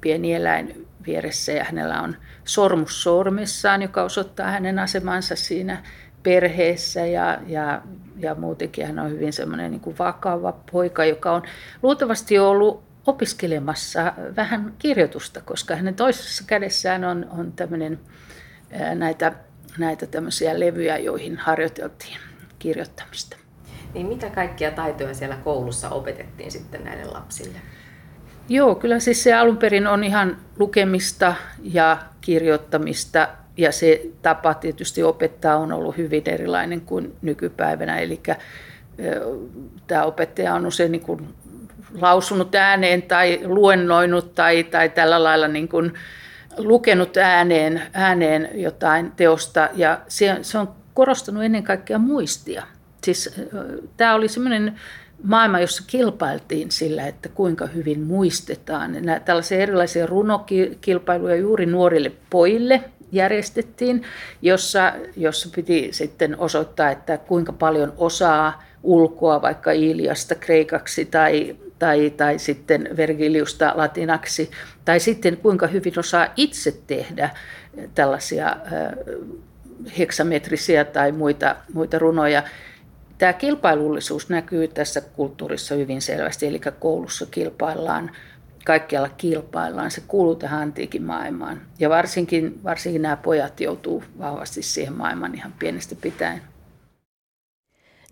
[0.00, 5.82] pieni eläin vieressä ja hänellä on sormus sormessaan, joka osoittaa hänen asemansa siinä
[6.22, 7.82] perheessä ja, ja,
[8.16, 11.42] ja muutenkin hän on hyvin semmoinen niin kuin vakava poika, joka on
[11.82, 18.00] luultavasti ollut opiskelemassa vähän kirjoitusta, koska hänen toisessa kädessään on, on tämmöinen,
[18.94, 19.32] näitä,
[19.78, 22.16] näitä tämmöisiä levyjä, joihin harjoiteltiin
[22.58, 23.36] kirjoittamista.
[23.94, 27.58] Niin mitä kaikkia taitoja siellä koulussa opetettiin sitten näille lapsille?
[28.48, 35.02] Joo, kyllä siis se alun perin on ihan lukemista ja kirjoittamista ja se tapa tietysti
[35.02, 37.98] opettaa on ollut hyvin erilainen kuin nykypäivänä.
[37.98, 38.20] Eli
[39.86, 41.28] tämä opettaja on usein niin kuin
[42.00, 45.94] lausunut ääneen tai luennoinut tai, tai tällä lailla niin kuin
[46.58, 52.62] lukenut ääneen, ääneen jotain teosta ja se, se on korostanut ennen kaikkea muistia.
[53.04, 53.40] Siis,
[53.96, 54.80] tämä oli semmoinen
[55.22, 58.92] maailma, jossa kilpailtiin sillä, että kuinka hyvin muistetaan.
[58.92, 62.80] Nämä, tällaisia erilaisia runokilpailuja juuri nuorille pojille
[63.12, 64.02] järjestettiin,
[64.42, 72.10] jossa, jossa piti sitten osoittaa, että kuinka paljon osaa ulkoa vaikka Iliasta kreikaksi tai tai,
[72.10, 74.50] tai sitten Vergiliusta latinaksi,
[74.84, 77.30] tai sitten kuinka hyvin osaa itse tehdä
[77.94, 78.56] tällaisia
[79.98, 82.42] heksametrisiä tai muita, muita runoja.
[83.18, 88.10] Tämä kilpailullisuus näkyy tässä kulttuurissa hyvin selvästi, eli koulussa kilpaillaan,
[88.64, 89.90] kaikkialla kilpaillaan.
[89.90, 91.60] Se kuuluu tähän antiikin maailmaan.
[91.78, 96.42] Ja varsinkin, varsinkin nämä pojat joutuu vahvasti siihen maailmaan ihan pienestä pitäen.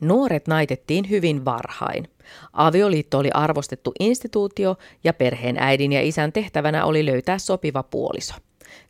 [0.01, 2.09] Nuoret naitettiin hyvin varhain.
[2.53, 8.35] Avioliitto oli arvostettu instituutio ja perheen äidin ja isän tehtävänä oli löytää sopiva puoliso.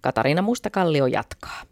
[0.01, 1.63] Katariina Mustakallio jatkaa.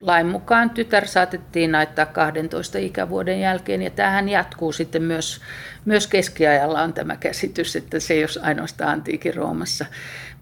[0.00, 5.40] Lain mukaan tytär saatettiin naittaa 12 ikävuoden jälkeen ja tähän jatkuu sitten myös,
[5.84, 9.86] myös keskiajalla on tämä käsitys, että se ei ole ainoastaan antiikin Roomassa.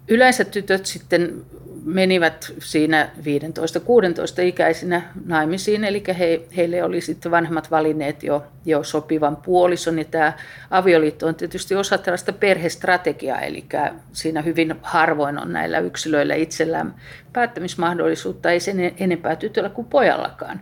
[0.07, 1.45] Yleensä tytöt sitten
[1.85, 9.35] menivät siinä 15-16 ikäisinä naimisiin, eli he, heille oli sitten vanhemmat valinneet jo, jo sopivan
[9.35, 9.99] puolison.
[9.99, 10.33] Ja tämä
[10.71, 13.65] avioliitto on tietysti osa tällaista perhestrategiaa, eli
[14.13, 16.95] siinä hyvin harvoin on näillä yksilöillä itsellään
[17.33, 20.59] päättämismahdollisuutta, ei sen enempää tytöllä kuin pojallakaan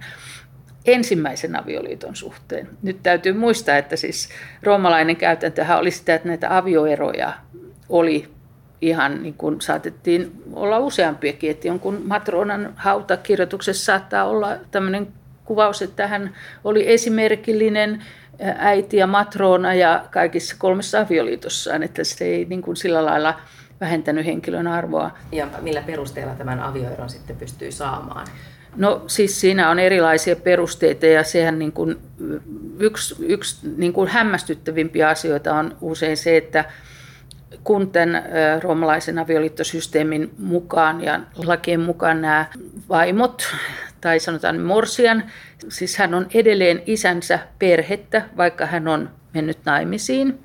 [0.85, 2.69] ensimmäisen avioliiton suhteen.
[2.81, 4.29] Nyt täytyy muistaa, että siis
[4.63, 7.33] roomalainen käytäntöhän oli sitä, että näitä avioeroja
[7.89, 8.36] oli
[8.81, 15.07] ihan niin kuin saatettiin olla useampiakin, että jonkun matronan hautakirjoituksessa saattaa olla tämmöinen
[15.45, 18.03] kuvaus, että hän oli esimerkillinen
[18.57, 23.39] äiti ja matrona ja kaikissa kolmessa avioliitossaan, että se ei niin kuin sillä lailla
[23.81, 25.11] vähentänyt henkilön arvoa.
[25.31, 28.27] Ja millä perusteella tämän avioeron sitten pystyy saamaan?
[28.75, 31.97] No siis siinä on erilaisia perusteita ja sehän niin kuin,
[32.79, 36.65] yksi, yksi niin kuin hämmästyttävimpiä asioita on usein se, että
[37.63, 38.23] kun tämän
[38.63, 42.45] roomalaisen avioliittosysteemin mukaan ja lakien mukaan nämä
[42.89, 43.43] vaimot,
[44.01, 45.23] tai sanotaan morsian,
[45.69, 50.39] siis hän on edelleen isänsä perhettä, vaikka hän on mennyt naimisiin.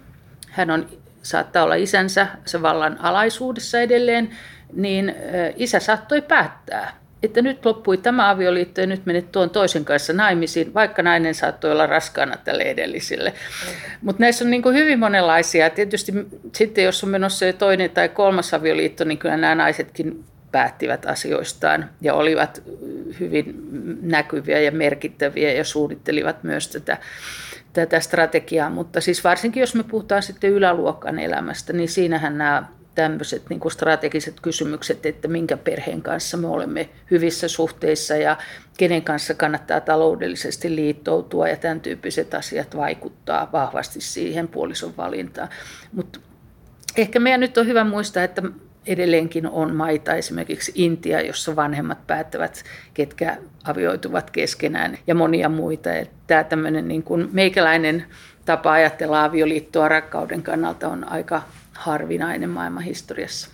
[0.51, 0.89] Hän on,
[1.23, 4.31] saattaa olla isänsä se vallan alaisuudessa edelleen,
[4.73, 5.15] niin
[5.57, 10.75] isä saattoi päättää, että nyt loppui tämä avioliitto ja nyt menet tuon toisen kanssa naimisiin,
[10.75, 13.31] vaikka nainen saattoi olla raskaana tälle edelliselle.
[13.31, 13.73] Mm.
[14.03, 15.71] Mutta näissä on niin kuin hyvin monenlaisia.
[15.71, 16.13] Tietysti
[16.57, 21.91] sitten jos on menossa jo toinen tai kolmas avioliitto, niin kyllä nämä naisetkin päättivät asioistaan
[22.01, 22.63] ja olivat
[23.21, 23.55] hyvin
[24.03, 26.99] näkyviä ja merkittäviä ja suunnittelivat myös tätä,
[27.73, 28.71] tätä strategiaa.
[28.71, 32.63] Mutta siis varsinkin jos me puhutaan sitten yläluokan elämästä, niin siinähän nämä
[32.95, 38.37] tämmöiset niin kuin strategiset kysymykset, että minkä perheen kanssa me olemme hyvissä suhteissa ja
[38.79, 45.49] kenen kanssa kannattaa taloudellisesti liittoutua ja tämän tyyppiset asiat vaikuttaa vahvasti siihen puolison valintaan.
[45.93, 46.21] Mutta
[46.97, 48.43] ehkä meidän nyt on hyvä muistaa, että
[48.87, 55.91] edelleenkin on maita, esimerkiksi Intia, jossa vanhemmat päättävät, ketkä avioituvat keskenään ja monia muita.
[56.27, 58.05] Tämä tämmöinen niin kuin meikäläinen
[58.45, 63.51] tapa ajatella avioliittoa rakkauden kannalta on aika harvinainen maailman historiassa.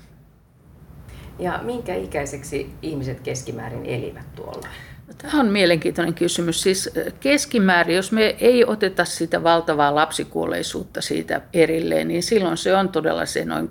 [1.38, 4.68] Ja minkä ikäiseksi ihmiset keskimäärin elivät tuolla?
[5.06, 6.62] No, tämä on mielenkiintoinen kysymys.
[6.62, 12.88] Siis keskimäärin, jos me ei oteta sitä valtavaa lapsikuolleisuutta siitä erilleen, niin silloin se on
[12.88, 13.70] todella se noin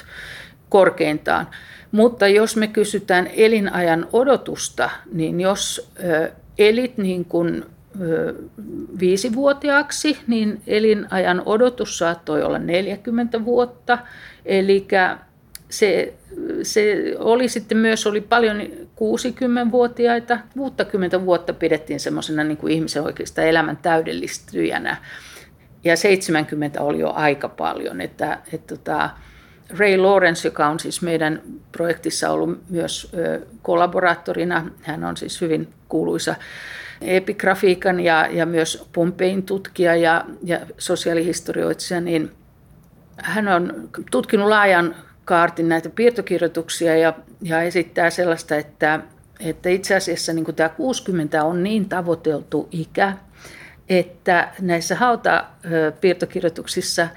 [0.00, 0.04] 30-30
[0.68, 1.48] korkeintaan.
[1.92, 5.92] Mutta jos me kysytään elinajan odotusta, niin jos
[6.58, 7.64] elit niin kuin
[9.00, 13.98] viisivuotiaaksi, niin elinajan odotus saattoi olla 40 vuotta.
[14.44, 14.86] Eli
[15.68, 16.14] se,
[16.62, 20.38] se oli sitten myös oli paljon 60-vuotiaita.
[20.54, 24.96] 60 vuotta pidettiin semmoisena niin kuin ihmisen oikeastaan elämän täydellistyjänä.
[25.84, 28.00] Ja 70 oli jo aika paljon.
[28.00, 29.10] Että, että tota,
[29.78, 33.12] Ray Lawrence, joka on siis meidän projektissa ollut myös
[33.62, 36.34] kollaboraattorina, hän on siis hyvin kuuluisa
[37.00, 42.30] epigrafiikan ja, ja myös Pompein tutkija ja, ja sosiaalihistorioitsija, niin
[43.16, 49.00] hän on tutkinut laajan kaartin näitä piirtokirjoituksia ja, ja esittää sellaista, että,
[49.40, 53.12] että itse asiassa niin tämä 60 on niin tavoiteltu ikä,
[53.88, 57.08] että näissä hautapiirtokirjoituksissa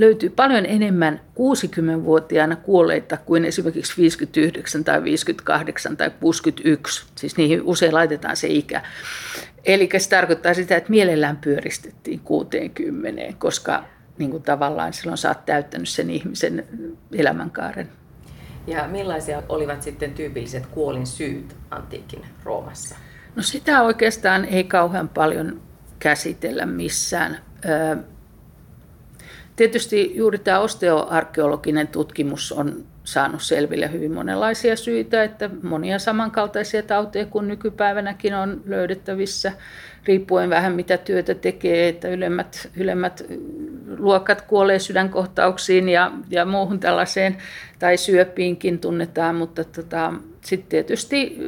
[0.00, 7.04] löytyy paljon enemmän 60-vuotiaana kuolleita kuin esimerkiksi 59 tai 58 tai 61.
[7.14, 8.82] Siis niihin usein laitetaan se ikä.
[9.64, 13.84] Eli se tarkoittaa sitä, että mielellään pyöristettiin 60, koska
[14.18, 16.66] niin kuin tavallaan silloin sä oot täyttänyt sen ihmisen
[17.12, 17.88] elämänkaaren.
[18.66, 22.96] Ja millaisia olivat sitten tyypilliset kuolin syyt antiikin Roomassa?
[23.36, 25.60] No sitä oikeastaan ei kauhean paljon
[25.98, 27.38] käsitellä missään.
[29.56, 37.26] Tietysti juuri tämä osteoarkeologinen tutkimus on saanut selville hyvin monenlaisia syitä, että monia samankaltaisia tauteja
[37.26, 39.52] kuin nykypäivänäkin on löydettävissä,
[40.04, 43.24] riippuen vähän mitä työtä tekee, että ylemmät, ylemmät
[43.98, 47.36] luokat kuolee sydänkohtauksiin ja, ja muuhun tällaiseen,
[47.78, 51.38] tai syöpiinkin tunnetaan, mutta tota, sitten tietysti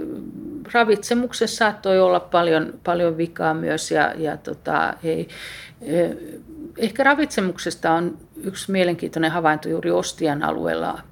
[0.73, 5.29] ravitsemuksessa saattoi olla paljon, paljon vikaa myös, ja, ja tota, ei,
[6.79, 11.03] ehkä ravitsemuksesta on yksi mielenkiintoinen havainto juuri Ostian alueella,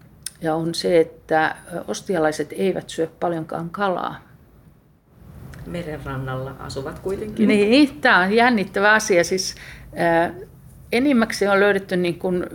[0.42, 1.57] ja on se, että
[1.88, 4.20] ostialaiset eivät syö paljonkaan kalaa.
[5.66, 7.49] Merenrannalla asuvat kuitenkin.
[7.49, 9.25] Niin, tämä on jännittävä asia.
[9.25, 9.55] Siis,
[10.01, 10.33] äh,
[10.92, 12.49] enimmäkseen on löydetty niin kuin, äh,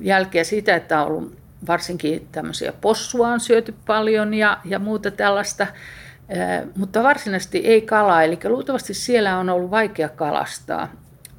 [0.00, 1.36] jälkeä siitä, että on ollut
[1.66, 8.22] varsinkin tämmöisiä possua on syöty paljon ja, ja muuta tällaista, äh, mutta varsinaisesti ei kalaa.
[8.22, 10.88] Eli luultavasti siellä on ollut vaikea kalastaa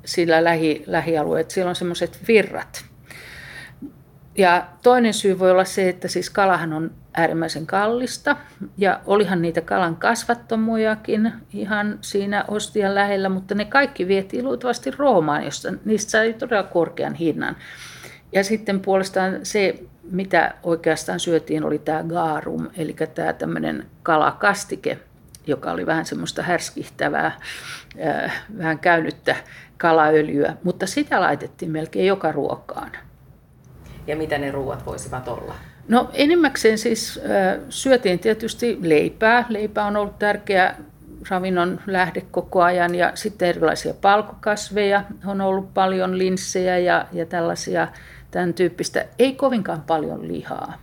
[0.06, 1.52] sillä lähi, lähialueet.
[1.52, 2.86] Siellä on semmoiset virrat.
[4.38, 8.38] Ja toinen syy voi olla se, että siis kalahan on äärimmäisen kallista
[8.78, 15.44] ja olihan niitä kalan kasvattomujakin ihan siinä ostian lähellä, mutta ne kaikki vietiin luultavasti Roomaan,
[15.46, 17.56] josta niistä sai todella korkean hinnan.
[18.32, 19.80] Ja sitten puolestaan se,
[20.12, 25.00] mitä oikeastaan syötiin, oli tämä gaarum, eli tämä tämmöinen kalakastike,
[25.48, 27.32] joka oli vähän semmoista härskihtävää,
[28.58, 29.36] vähän käynyttä
[29.78, 32.92] kalaöljyä, mutta sitä laitettiin melkein joka ruokaan.
[34.08, 35.56] Ja mitä ne ruuat voisivat olla?
[35.88, 37.20] No enimmäkseen siis
[37.70, 39.46] syötiin tietysti leipää.
[39.50, 40.76] Leipä on ollut tärkeä
[41.30, 47.88] ravinnon lähde koko ajan ja sitten erilaisia palkokasveja on ollut paljon, linssejä ja, ja tällaisia
[48.32, 49.06] tämän tyyppistä.
[49.20, 50.74] Ei kovinkaan paljon lihaa.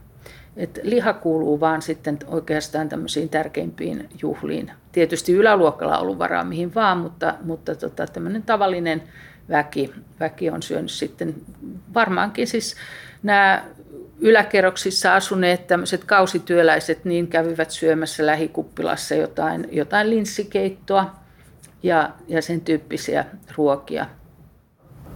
[0.56, 4.70] Et liha kuuluu vaan sitten oikeastaan tämmöisiin tärkeimpiin juhliin.
[4.92, 9.02] Tietysti yläluokalla on ollut varaa mihin vaan, mutta, mutta tota, tämmöinen tavallinen
[9.48, 11.34] väki, väki on syönyt sitten
[11.94, 12.76] varmaankin siis
[13.22, 13.64] nämä
[14.20, 21.14] yläkerroksissa asuneet tämmöiset kausityöläiset niin kävivät syömässä lähikuppilassa jotain, jotain linssikeittoa
[21.82, 23.24] ja, ja sen tyyppisiä
[23.56, 24.06] ruokia.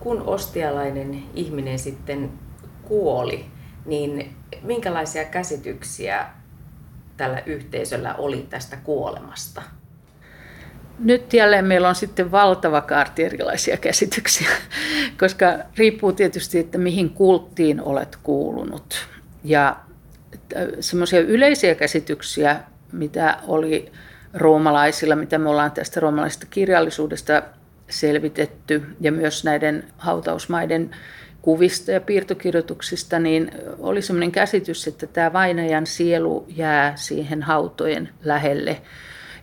[0.01, 2.31] Kun ostialainen ihminen sitten
[2.83, 3.47] kuoli,
[3.87, 6.27] niin minkälaisia käsityksiä
[7.17, 9.63] tällä yhteisöllä oli tästä kuolemasta?
[10.99, 14.49] Nyt jälleen meillä on sitten valtava kaarti erilaisia käsityksiä,
[15.21, 19.09] koska riippuu tietysti, että mihin kulttiin olet kuulunut.
[19.45, 19.77] Ja
[20.81, 22.61] semmoisia yleisiä käsityksiä,
[22.93, 23.93] mitä oli
[24.35, 27.43] roomalaisilla, mitä me ollaan tästä roomalaisesta kirjallisuudesta
[27.91, 30.91] selvitetty, ja myös näiden hautausmaiden
[31.45, 38.81] kuvista ja piirtokirjoituksista, niin oli sellainen käsitys, että tämä vainajan sielu jää siihen hautojen lähelle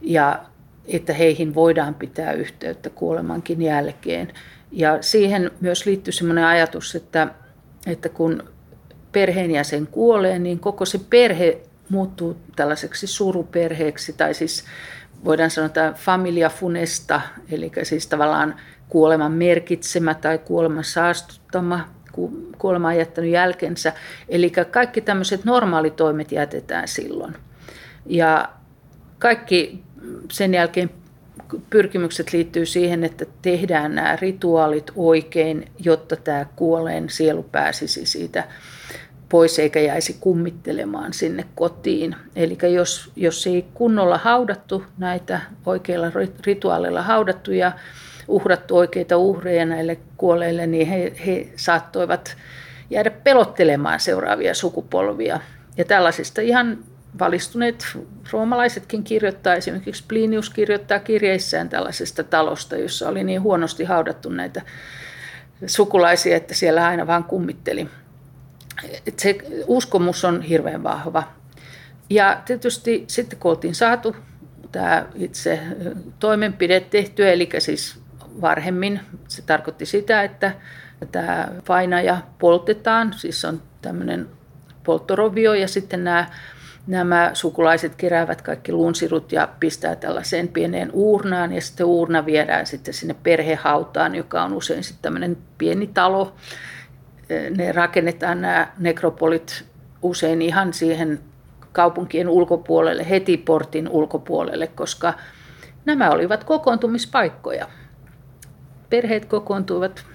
[0.01, 0.43] ja
[0.87, 4.33] että heihin voidaan pitää yhteyttä kuolemankin jälkeen.
[4.71, 7.27] Ja siihen myös liittyy sellainen ajatus, että,
[7.87, 8.43] että kun
[9.11, 14.65] perheenjäsen kuolee, niin koko se perhe muuttuu tällaiseksi suruperheeksi, tai siis
[15.25, 17.21] voidaan sanoa, familia funesta,
[17.51, 18.55] eli siis tavallaan
[18.91, 21.87] kuoleman merkitsemä tai kuoleman saastuttama,
[22.57, 23.93] kuolema on jättänyt jälkensä.
[24.29, 27.35] Eli kaikki tämmöiset normaalitoimet jätetään silloin.
[28.05, 28.49] Ja
[29.19, 29.83] kaikki
[30.31, 30.89] sen jälkeen
[31.69, 38.43] pyrkimykset liittyy siihen, että tehdään nämä rituaalit oikein, jotta tämä kuolleen sielu pääsisi siitä
[39.29, 42.15] pois eikä jäisi kummittelemaan sinne kotiin.
[42.35, 46.07] Eli jos, jos ei kunnolla haudattu näitä oikeilla
[46.45, 47.71] rituaaleilla haudattu ja
[48.32, 52.38] uhrattu oikeita uhreja näille kuolleille, niin he, he saattoivat
[52.89, 55.39] jäädä pelottelemaan seuraavia sukupolvia.
[55.77, 56.77] Ja tällaisista ihan
[57.19, 57.97] valistuneet
[58.32, 64.61] roomalaisetkin kirjoittaa, esimerkiksi Plinius kirjoittaa kirjeissään tällaisesta talosta, jossa oli niin huonosti haudattu näitä
[65.65, 67.88] sukulaisia, että siellä aina vaan kummitteli.
[69.07, 71.23] Et se uskomus on hirveän vahva.
[72.09, 74.15] Ja tietysti sitten kun oltiin saatu
[74.71, 75.59] tämä itse
[76.19, 78.00] toimenpide tehtyä, eli siis
[78.41, 80.51] varhemmin se tarkoitti sitä, että
[81.11, 84.27] tämä painaja poltetaan, siis on tämmöinen
[84.84, 86.27] polttorovio ja sitten nämä
[86.88, 92.93] nämä sukulaiset keräävät kaikki luunsirut ja pistää tällaiseen pieneen uurnaan ja sitten uurna viedään sitten
[92.93, 96.36] sinne perhehautaan, joka on usein sitten tämmöinen pieni talo.
[97.57, 99.65] Ne rakennetaan nämä nekropolit
[100.01, 101.19] usein ihan siihen
[101.71, 105.13] kaupunkien ulkopuolelle, heti portin ulkopuolelle, koska
[105.86, 107.67] nämä olivat kokoontumispaikkoja.
[108.91, 110.05] Perheet kokoontuivat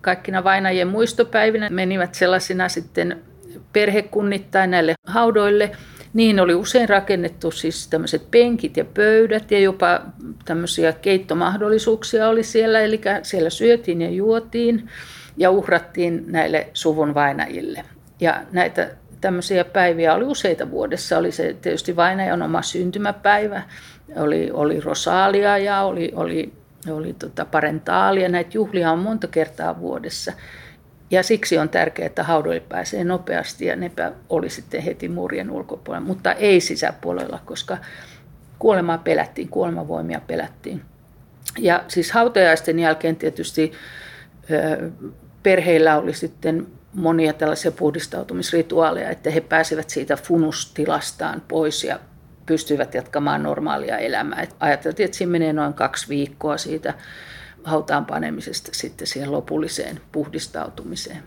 [0.00, 3.22] kaikkina vainajien muistopäivinä, menivät sellaisina sitten
[3.72, 5.70] perhekunnittain näille haudoille.
[6.14, 10.00] Niin oli usein rakennettu siis tämmöiset penkit ja pöydät ja jopa
[10.44, 12.80] tämmöisiä keittomahdollisuuksia oli siellä.
[12.80, 14.88] Eli siellä syötiin ja juotiin
[15.36, 17.84] ja uhrattiin näille suvun vainajille.
[18.20, 18.90] Ja näitä
[19.20, 21.18] tämmöisiä päiviä oli useita vuodessa.
[21.18, 23.62] Oli se tietysti vainajan oma syntymäpäivä,
[24.16, 26.52] oli, oli rosaalia ja oli, oli,
[26.92, 28.28] oli tota parentaalia.
[28.28, 30.32] Näitä juhlia on monta kertaa vuodessa.
[31.10, 33.90] Ja siksi on tärkeää, että haudoille pääsee nopeasti ja ne
[34.28, 37.78] oli sitten heti murjen ulkopuolella, mutta ei sisäpuolella, koska
[38.58, 40.82] kuolemaa pelättiin, kuolemavoimia pelättiin.
[41.58, 43.72] Ja siis hautajaisten jälkeen tietysti
[45.42, 52.00] perheillä oli sitten monia tällaisia puhdistautumisrituaaleja, että he pääsivät siitä funustilastaan pois ja
[52.46, 54.42] pystyivät jatkamaan normaalia elämää.
[54.42, 56.94] Et ajateltiin, että siinä menee noin kaksi viikkoa siitä
[57.64, 61.22] hautaan panemisesta sitten siihen lopulliseen puhdistautumiseen.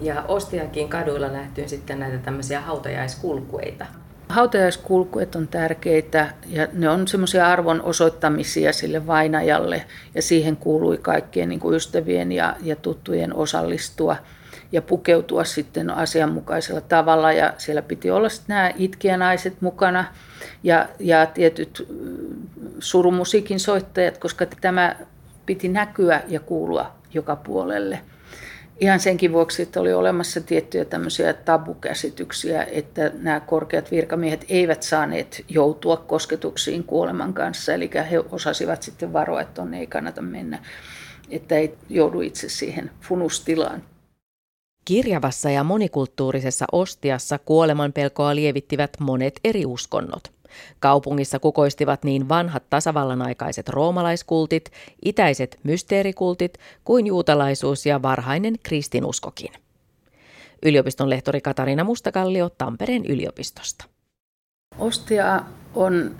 [0.00, 3.86] Ja Ostiakin kaduilla nähtyy sitten näitä tämmöisiä hautajaiskulkueita.
[4.28, 11.48] Hautajaiskulkuet on tärkeitä ja ne on semmoisia arvon osoittamisia sille vainajalle ja siihen kuului kaikkien
[11.48, 14.16] niin kuin ystävien ja, ja tuttujen osallistua
[14.72, 20.04] ja pukeutua sitten asianmukaisella tavalla ja siellä piti olla sitten nämä itkijänaiset mukana
[20.62, 21.88] ja, ja tietyt
[22.78, 24.96] surumusiikin soittajat, koska tämä
[25.46, 28.00] piti näkyä ja kuulua joka puolelle.
[28.80, 35.44] Ihan senkin vuoksi, että oli olemassa tiettyjä tämmöisiä tabukäsityksiä, että nämä korkeat virkamiehet eivät saaneet
[35.48, 40.58] joutua kosketuksiin kuoleman kanssa, eli he osasivat sitten varoa, että on ei kannata mennä,
[41.30, 43.82] että ei joudu itse siihen funustilaan.
[44.88, 50.32] Kirjavassa ja monikulttuurisessa Ostiassa kuoleman pelkoa lievittivät monet eri uskonnot.
[50.80, 54.70] Kaupungissa kukoistivat niin vanhat tasavallan aikaiset roomalaiskultit,
[55.04, 59.52] itäiset mysteerikultit kuin juutalaisuus ja varhainen kristinuskokin.
[60.62, 63.84] Yliopiston lehtori Katarina Mustakallio Tampereen yliopistosta.
[64.78, 65.40] Ostia
[65.74, 66.16] on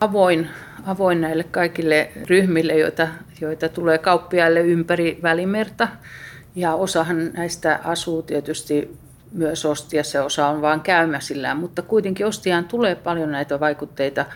[0.00, 0.48] avoin,
[0.86, 3.08] avoin näille kaikille ryhmille, joita,
[3.40, 5.88] joita tulee kauppiaille ympäri Välimerta.
[6.56, 8.96] Ja osahan näistä asuu tietysti
[9.32, 14.26] myös Ostiassa, osa on vain käymäsillään, mutta kuitenkin Ostiaan tulee paljon näitä vaikutteita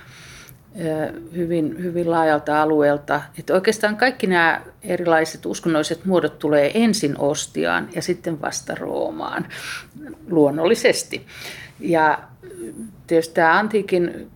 [1.37, 3.23] hyvin, hyvin laajalta alueelta.
[3.39, 9.47] Että oikeastaan kaikki nämä erilaiset uskonnolliset muodot tulee ensin Ostiaan ja sitten vasta Roomaan
[10.31, 11.27] luonnollisesti.
[11.81, 12.19] Ja
[13.07, 14.31] tietysti tämä antiikin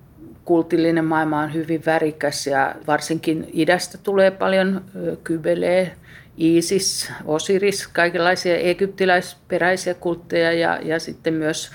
[0.44, 4.84] kultillinen maailma on hyvin värikäs ja varsinkin idästä tulee paljon
[5.24, 5.96] kybelee,
[6.36, 11.70] Isis, Osiris, kaikenlaisia egyptiläisperäisiä kultteja ja, ja sitten myös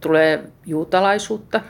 [0.00, 1.60] tulee juutalaisuutta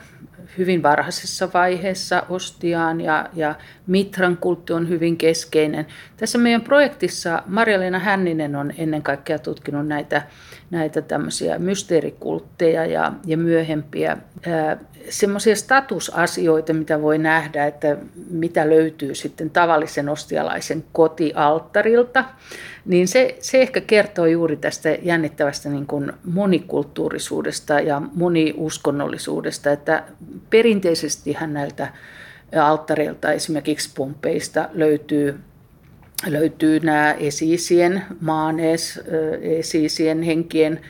[0.58, 3.54] hyvin varhaisessa vaiheessa ostiaan ja, ja
[3.86, 5.86] Mitran kultti on hyvin keskeinen.
[6.16, 10.22] Tässä meidän projektissa Marja-Leena Hänninen on ennen kaikkea tutkinut näitä,
[10.70, 14.16] näitä tämmöisiä mysteerikultteja ja, ja myöhempiä
[15.10, 17.96] semmoisia statusasioita, mitä voi nähdä, että
[18.30, 22.24] mitä löytyy sitten tavallisen ostialaisen kotialttarilta,
[22.86, 30.04] niin se, se ehkä kertoo juuri tästä jännittävästä niin kuin monikulttuurisuudesta ja moniuskonnollisuudesta, että
[30.50, 31.88] perinteisestihän näiltä
[32.62, 35.38] alttareilta esimerkiksi Pompeista löytyy
[36.26, 39.00] löytyy nämä esiisien, maanees,
[39.40, 40.80] esiisien henkien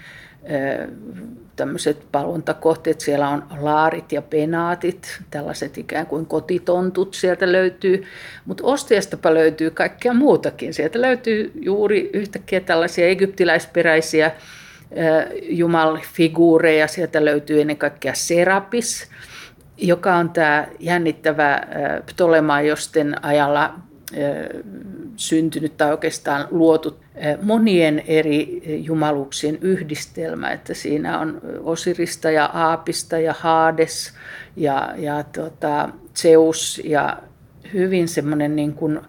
[1.59, 3.01] tämmöiset palvontakohteet.
[3.01, 8.05] Siellä on laarit ja penaatit, tällaiset ikään kuin kotitontut sieltä löytyy.
[8.47, 10.75] Mutta ostiastapa löytyy kaikkea muutakin.
[10.75, 14.31] Sieltä löytyy juuri yhtäkkiä tällaisia egyptiläisperäisiä
[15.43, 16.87] jumalfiguureja.
[16.87, 19.11] Sieltä löytyy ennen kaikkea Serapis,
[19.77, 21.61] joka on tämä jännittävä
[22.07, 23.75] Ptolemaiosten ajalla
[25.17, 26.99] syntynyt tai oikeastaan luotu
[27.43, 34.13] monien eri jumaluuksien yhdistelmä, että siinä on Osirista ja Aapista ja Haades
[34.57, 37.17] ja, ja tota, Zeus ja
[37.75, 39.01] hyvin semmoinen niin kuin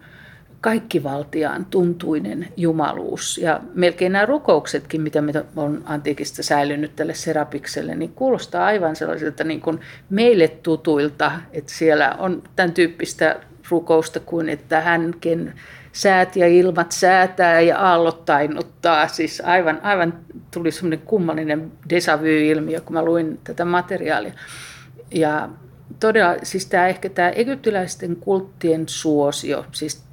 [0.61, 3.37] kaikkivaltiaan tuntuinen jumaluus.
[3.37, 5.23] Ja melkein nämä rukouksetkin, mitä
[5.55, 9.79] on antiikista säilynyt tälle Serapikselle, niin kuulostaa aivan sellaisilta niin kuin
[10.09, 13.39] meille tutuilta, että siellä on tämän tyyppistä
[13.69, 15.53] rukousta kuin että hänkin
[15.91, 19.07] säät ja ilmat säätää ja aallot tainnuttaa.
[19.07, 20.19] Siis aivan, aivan
[20.53, 24.33] tuli semmoinen kummallinen déjà vu-ilmiö, kun mä luin tätä materiaalia.
[25.11, 25.49] Ja
[25.99, 30.03] todella, siis tämä ehkä tämä egyptiläisten kulttien suosio, siis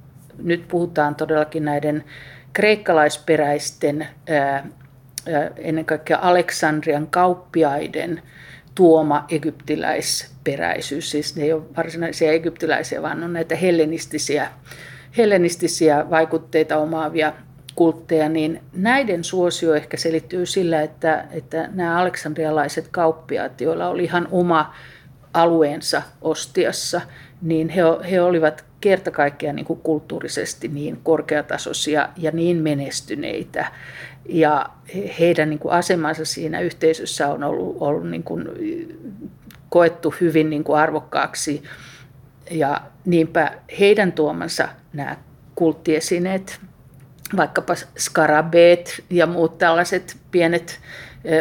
[0.43, 2.05] nyt puhutaan todellakin näiden
[2.53, 4.09] kreikkalaisperäisten,
[5.57, 8.23] ennen kaikkea Aleksandrian kauppiaiden
[8.77, 11.11] tuoma egyptiläisperäisyys.
[11.11, 14.49] Siis ne ei ole varsinaisia egyptiläisiä, vaan on näitä hellenistisiä
[15.17, 17.33] hellenistisiä vaikutteita omaavia
[17.75, 24.29] kultteja, niin näiden suosio ehkä selittyy sillä, että, että nämä aleksandrialaiset kauppiaat, joilla oli ihan
[24.31, 24.75] oma
[25.35, 27.01] alueensa ostiassa,
[27.43, 33.67] niin he, he olivat kerta kaikkiaan niin kulttuurisesti niin korkeatasoisia ja niin menestyneitä.
[34.29, 34.67] Ja
[35.19, 38.49] heidän niin kuin asemansa siinä yhteisössä on ollut, ollut niin kuin
[39.69, 41.63] koettu hyvin niin kuin arvokkaaksi
[42.51, 45.17] ja niinpä heidän tuomansa nämä
[45.55, 46.61] kulttiesineet,
[47.37, 50.81] vaikkapa skarabeet ja muut tällaiset pienet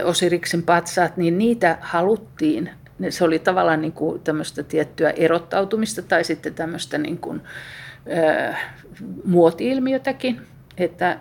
[0.03, 2.69] Osiriksen patsaat, niin niitä haluttiin.
[3.09, 7.41] Se oli tavallaan niin kuin tämmöistä tiettyä erottautumista tai sitten tämmöistä niin kuin,
[8.17, 8.73] äh,
[9.25, 10.41] muoti-ilmiötäkin,
[10.77, 11.17] että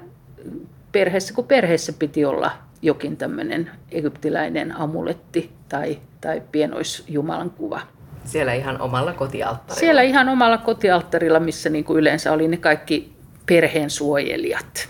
[0.95, 2.51] perheessä kuin perheessä piti olla
[2.82, 7.80] jokin tämmöinen egyptiläinen amuletti tai, tai pienoisjumalan kuva.
[8.24, 9.80] Siellä ihan omalla kotialttarilla?
[9.80, 13.12] Siellä ihan omalla kotialttarilla, missä niin kuin yleensä oli ne kaikki
[13.47, 14.88] perheen suojelijat.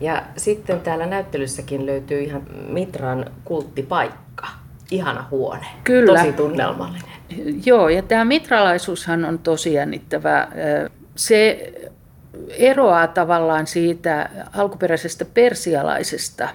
[0.00, 4.46] Ja sitten täällä näyttelyssäkin löytyy ihan Mitran kulttipaikka.
[4.90, 5.66] Ihana huone.
[5.84, 6.18] Kyllä.
[6.18, 7.12] Tosi tunnelmallinen.
[7.66, 10.48] Joo, ja tämä mitralaisuushan on tosi jännittävä.
[11.16, 11.72] Se
[12.48, 16.48] eroaa tavallaan siitä alkuperäisestä persialaisesta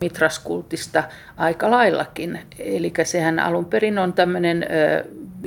[0.00, 1.04] mitraskultista
[1.36, 2.40] aika laillakin.
[2.58, 4.66] Eli sehän alun perin on tämmöinen,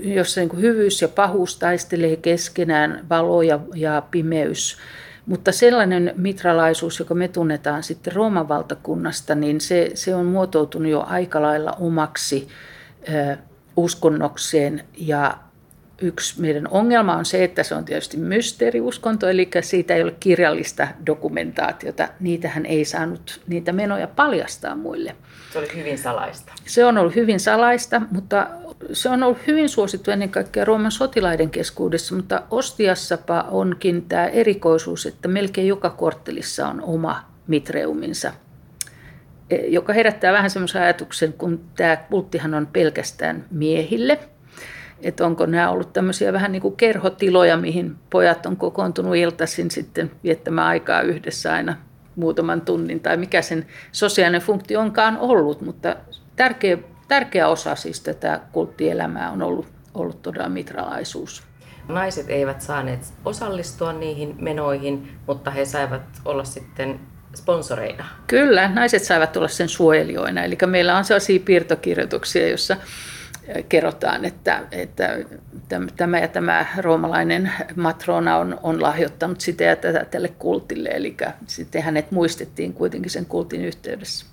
[0.02, 4.78] jossa niin hyvyys ja pahuus taistelee keskenään, valo ja, ja pimeys.
[5.26, 11.06] Mutta sellainen mitralaisuus, joka me tunnetaan sitten Rooman valtakunnasta, niin se, se on muotoutunut jo
[11.08, 12.48] aika lailla omaksi
[13.78, 15.38] uskonnokseen ja
[16.02, 20.88] yksi meidän ongelma on se, että se on tietysti mysteeriuskonto, eli siitä ei ole kirjallista
[21.06, 22.08] dokumentaatiota.
[22.20, 25.16] Niitähän ei saanut niitä menoja paljastaa muille.
[25.54, 26.54] Se oli hyvin salaista.
[26.66, 28.48] Se on ollut hyvin salaista, mutta
[28.94, 35.06] se on ollut hyvin suosittu ennen kaikkea Rooman sotilaiden keskuudessa, mutta Ostiassapa onkin tämä erikoisuus,
[35.06, 38.34] että melkein joka korttelissa on oma mitreuminsa,
[39.50, 44.20] e, joka herättää vähän semmoisen ajatuksen, kun tämä kulttihan on pelkästään miehille–
[45.02, 50.12] että onko nämä ollut tämmöisiä vähän niin kuin kerhotiloja, mihin pojat on kokoontunut iltaisin sitten
[50.24, 51.76] viettämään aikaa yhdessä aina
[52.16, 55.96] muutaman tunnin, tai mikä sen sosiaalinen funktio onkaan ollut, mutta
[56.36, 56.78] tärkeä,
[57.08, 61.44] tärkeä osa siis tätä kulttielämää on ollut, ollut todella mitralaisuus.
[61.88, 67.00] Naiset eivät saaneet osallistua niihin menoihin, mutta he saivat olla sitten
[67.36, 68.06] sponsoreina.
[68.28, 70.44] Kyllä, naiset saivat olla sen suojelijoina.
[70.44, 72.78] Eli meillä on sellaisia piirtokirjoituksia, joissa
[73.70, 75.20] kerrotaan, että, että
[75.98, 81.18] tämä ja tämä roomalainen matrona on, on lahjoittanut sitä ja tätä tälle kultille, eli
[81.48, 84.26] sitten hänet muistettiin kuitenkin sen kultin yhteydessä.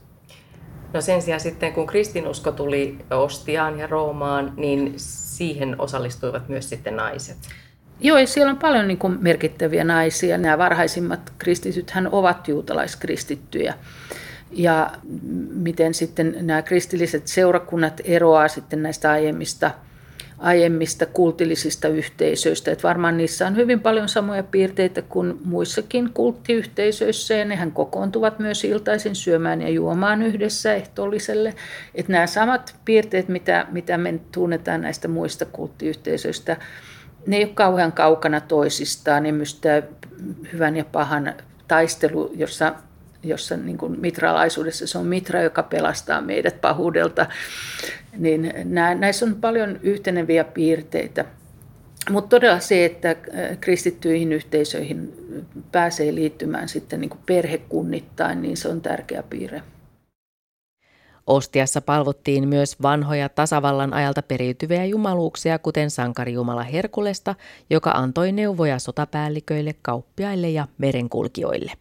[0.93, 6.97] No sen sijaan sitten, kun kristinusko tuli Ostiaan ja Roomaan, niin siihen osallistuivat myös sitten
[6.97, 7.37] naiset.
[8.01, 10.39] Joo, ja siellä on paljon niin kuin merkittäviä naisia.
[10.39, 13.75] Nämä varhaisimmat kristitythän ovat juutalaiskristittyjä.
[14.51, 14.91] Ja
[15.51, 19.71] miten sitten nämä kristilliset seurakunnat eroaa sitten näistä aiemmista–
[20.39, 22.71] aiemmista kultillisista yhteisöistä.
[22.71, 28.65] Että varmaan niissä on hyvin paljon samoja piirteitä kuin muissakin kulttiyhteisöissä ja nehän kokoontuvat myös
[28.65, 31.55] iltaisin syömään ja juomaan yhdessä ehtoolliselle.
[31.95, 36.57] Että nämä samat piirteet, mitä, mitä me tunnetaan näistä muista kulttiyhteisöistä,
[37.27, 39.23] ne ei ole kauhean kaukana toisistaan.
[39.23, 39.83] Ne mystää
[40.53, 41.35] hyvän ja pahan
[41.69, 42.75] taistelu, jossa
[43.25, 47.27] jossa niin kuin mitralaisuudessa se on mitra, joka pelastaa meidät pahuudelta,
[48.17, 48.53] niin
[48.99, 51.25] näissä on paljon yhteneviä piirteitä.
[52.11, 53.17] Mutta todella se, että äh,
[53.61, 55.13] kristittyihin yhteisöihin
[55.73, 59.63] pääsee liittymään sitten niin kuin perhekunnittain, niin se on tärkeä piirre.
[61.27, 67.35] Ostiassa palvottiin myös vanhoja tasavallan ajalta periytyviä jumaluuksia, kuten sankarijumala Herkulesta,
[67.71, 71.73] joka antoi neuvoja sotapäälliköille, kauppiaille ja merenkulkijoille.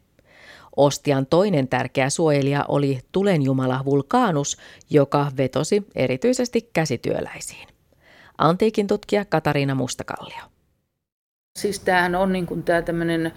[0.78, 4.58] Ostian toinen tärkeä suojelija oli tulenjumala Vulkaanus,
[4.90, 7.68] joka vetosi erityisesti käsityöläisiin.
[8.38, 10.44] Antiikin tutkija Katariina Mustakallio.
[11.60, 13.32] Siis tämähän on niin tämä tämmöinen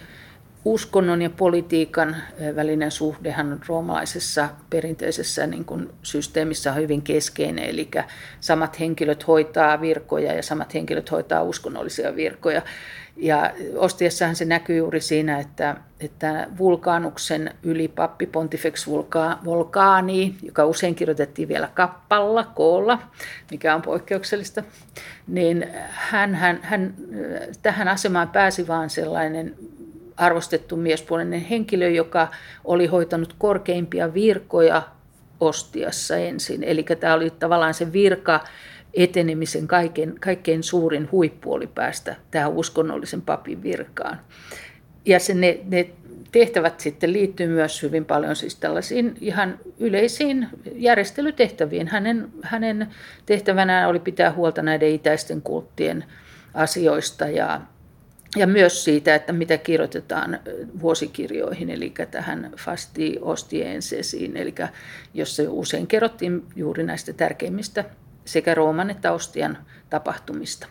[0.65, 2.15] uskonnon ja politiikan
[2.55, 7.89] välinen suhdehan roomalaisessa perinteisessä niin kuin systeemissä on hyvin keskeinen, eli
[8.39, 12.61] samat henkilöt hoitaa virkoja ja samat henkilöt hoitaa uskonnollisia virkoja.
[13.17, 18.87] Ja Ostiassahan se näkyy juuri siinä, että, että vulkaanuksen ylipappi Pontifex
[19.45, 22.99] Vulkaani, joka usein kirjoitettiin vielä kappalla, koolla,
[23.51, 24.63] mikä on poikkeuksellista,
[25.27, 26.93] niin hän, hän, hän
[27.61, 29.55] tähän asemaan pääsi vaan sellainen
[30.17, 32.27] arvostettu miespuolinen henkilö, joka
[32.65, 34.81] oli hoitanut korkeimpia virkoja
[35.39, 36.63] Ostiassa ensin.
[36.63, 38.39] Eli tämä oli tavallaan se virka,
[38.93, 44.19] etenemisen kaiken, kaikkein suurin huippu oli päästä tähän uskonnollisen papin virkaan.
[45.05, 45.89] Ja se ne, ne
[46.31, 51.87] tehtävät sitten liittyy myös hyvin paljon siis tällaisiin ihan yleisiin järjestelytehtäviin.
[51.87, 52.87] Hänen, hänen
[53.25, 56.03] tehtävänään oli pitää huolta näiden itäisten kulttien
[56.53, 57.61] asioista ja,
[58.35, 60.39] ja myös siitä, että mitä kirjoitetaan
[60.81, 64.55] vuosikirjoihin, eli tähän Fasti Ostiensesiin, eli
[65.13, 67.85] jossa usein kerrottiin juuri näistä tärkeimmistä
[68.27, 69.57] sekä Rooman että Ostian
[69.89, 70.67] tapahtumista.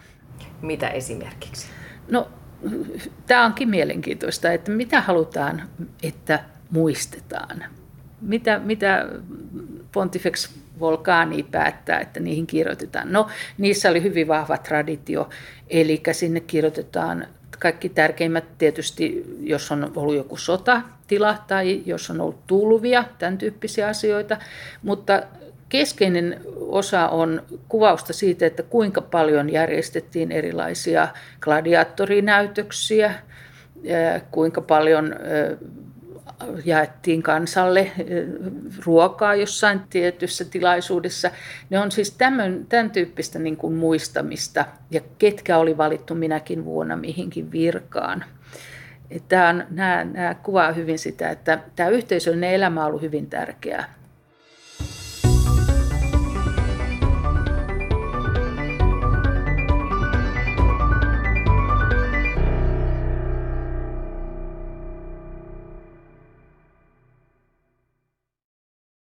[0.63, 1.67] Mitä esimerkiksi?
[2.11, 2.29] No,
[3.27, 5.63] tämä onkin mielenkiintoista, että mitä halutaan,
[6.03, 7.65] että muistetaan.
[8.21, 9.09] Mitä, mitä
[9.93, 10.51] Pontifex
[10.81, 13.13] Volcani päättää, että niihin kirjoitetaan.
[13.13, 13.27] No,
[13.59, 15.29] niissä oli hyvin vahva traditio,
[15.69, 17.27] eli sinne kirjoitetaan
[17.59, 23.89] kaikki tärkeimmät tietysti, jos on ollut joku sotatila tai jos on ollut tulvia, tämän tyyppisiä
[23.89, 24.37] asioita,
[24.83, 25.23] mutta
[25.69, 31.09] keskeinen osa on kuvausta siitä, että kuinka paljon järjestettiin erilaisia
[31.41, 33.15] gladiaattorinäytöksiä,
[34.31, 35.15] kuinka paljon
[36.65, 37.91] jaettiin kansalle
[38.85, 41.31] ruokaa jossain tietyssä tilaisuudessa.
[41.71, 46.97] Ne on siis tämän, tämän tyyppistä niin kuin muistamista ja ketkä oli valittu minäkin vuonna
[46.97, 48.25] mihinkin virkaan.
[49.29, 53.96] Tämä on, nämä, nämä kuvaa hyvin sitä, että tämä yhteisöllinen elämä on ollut hyvin tärkeää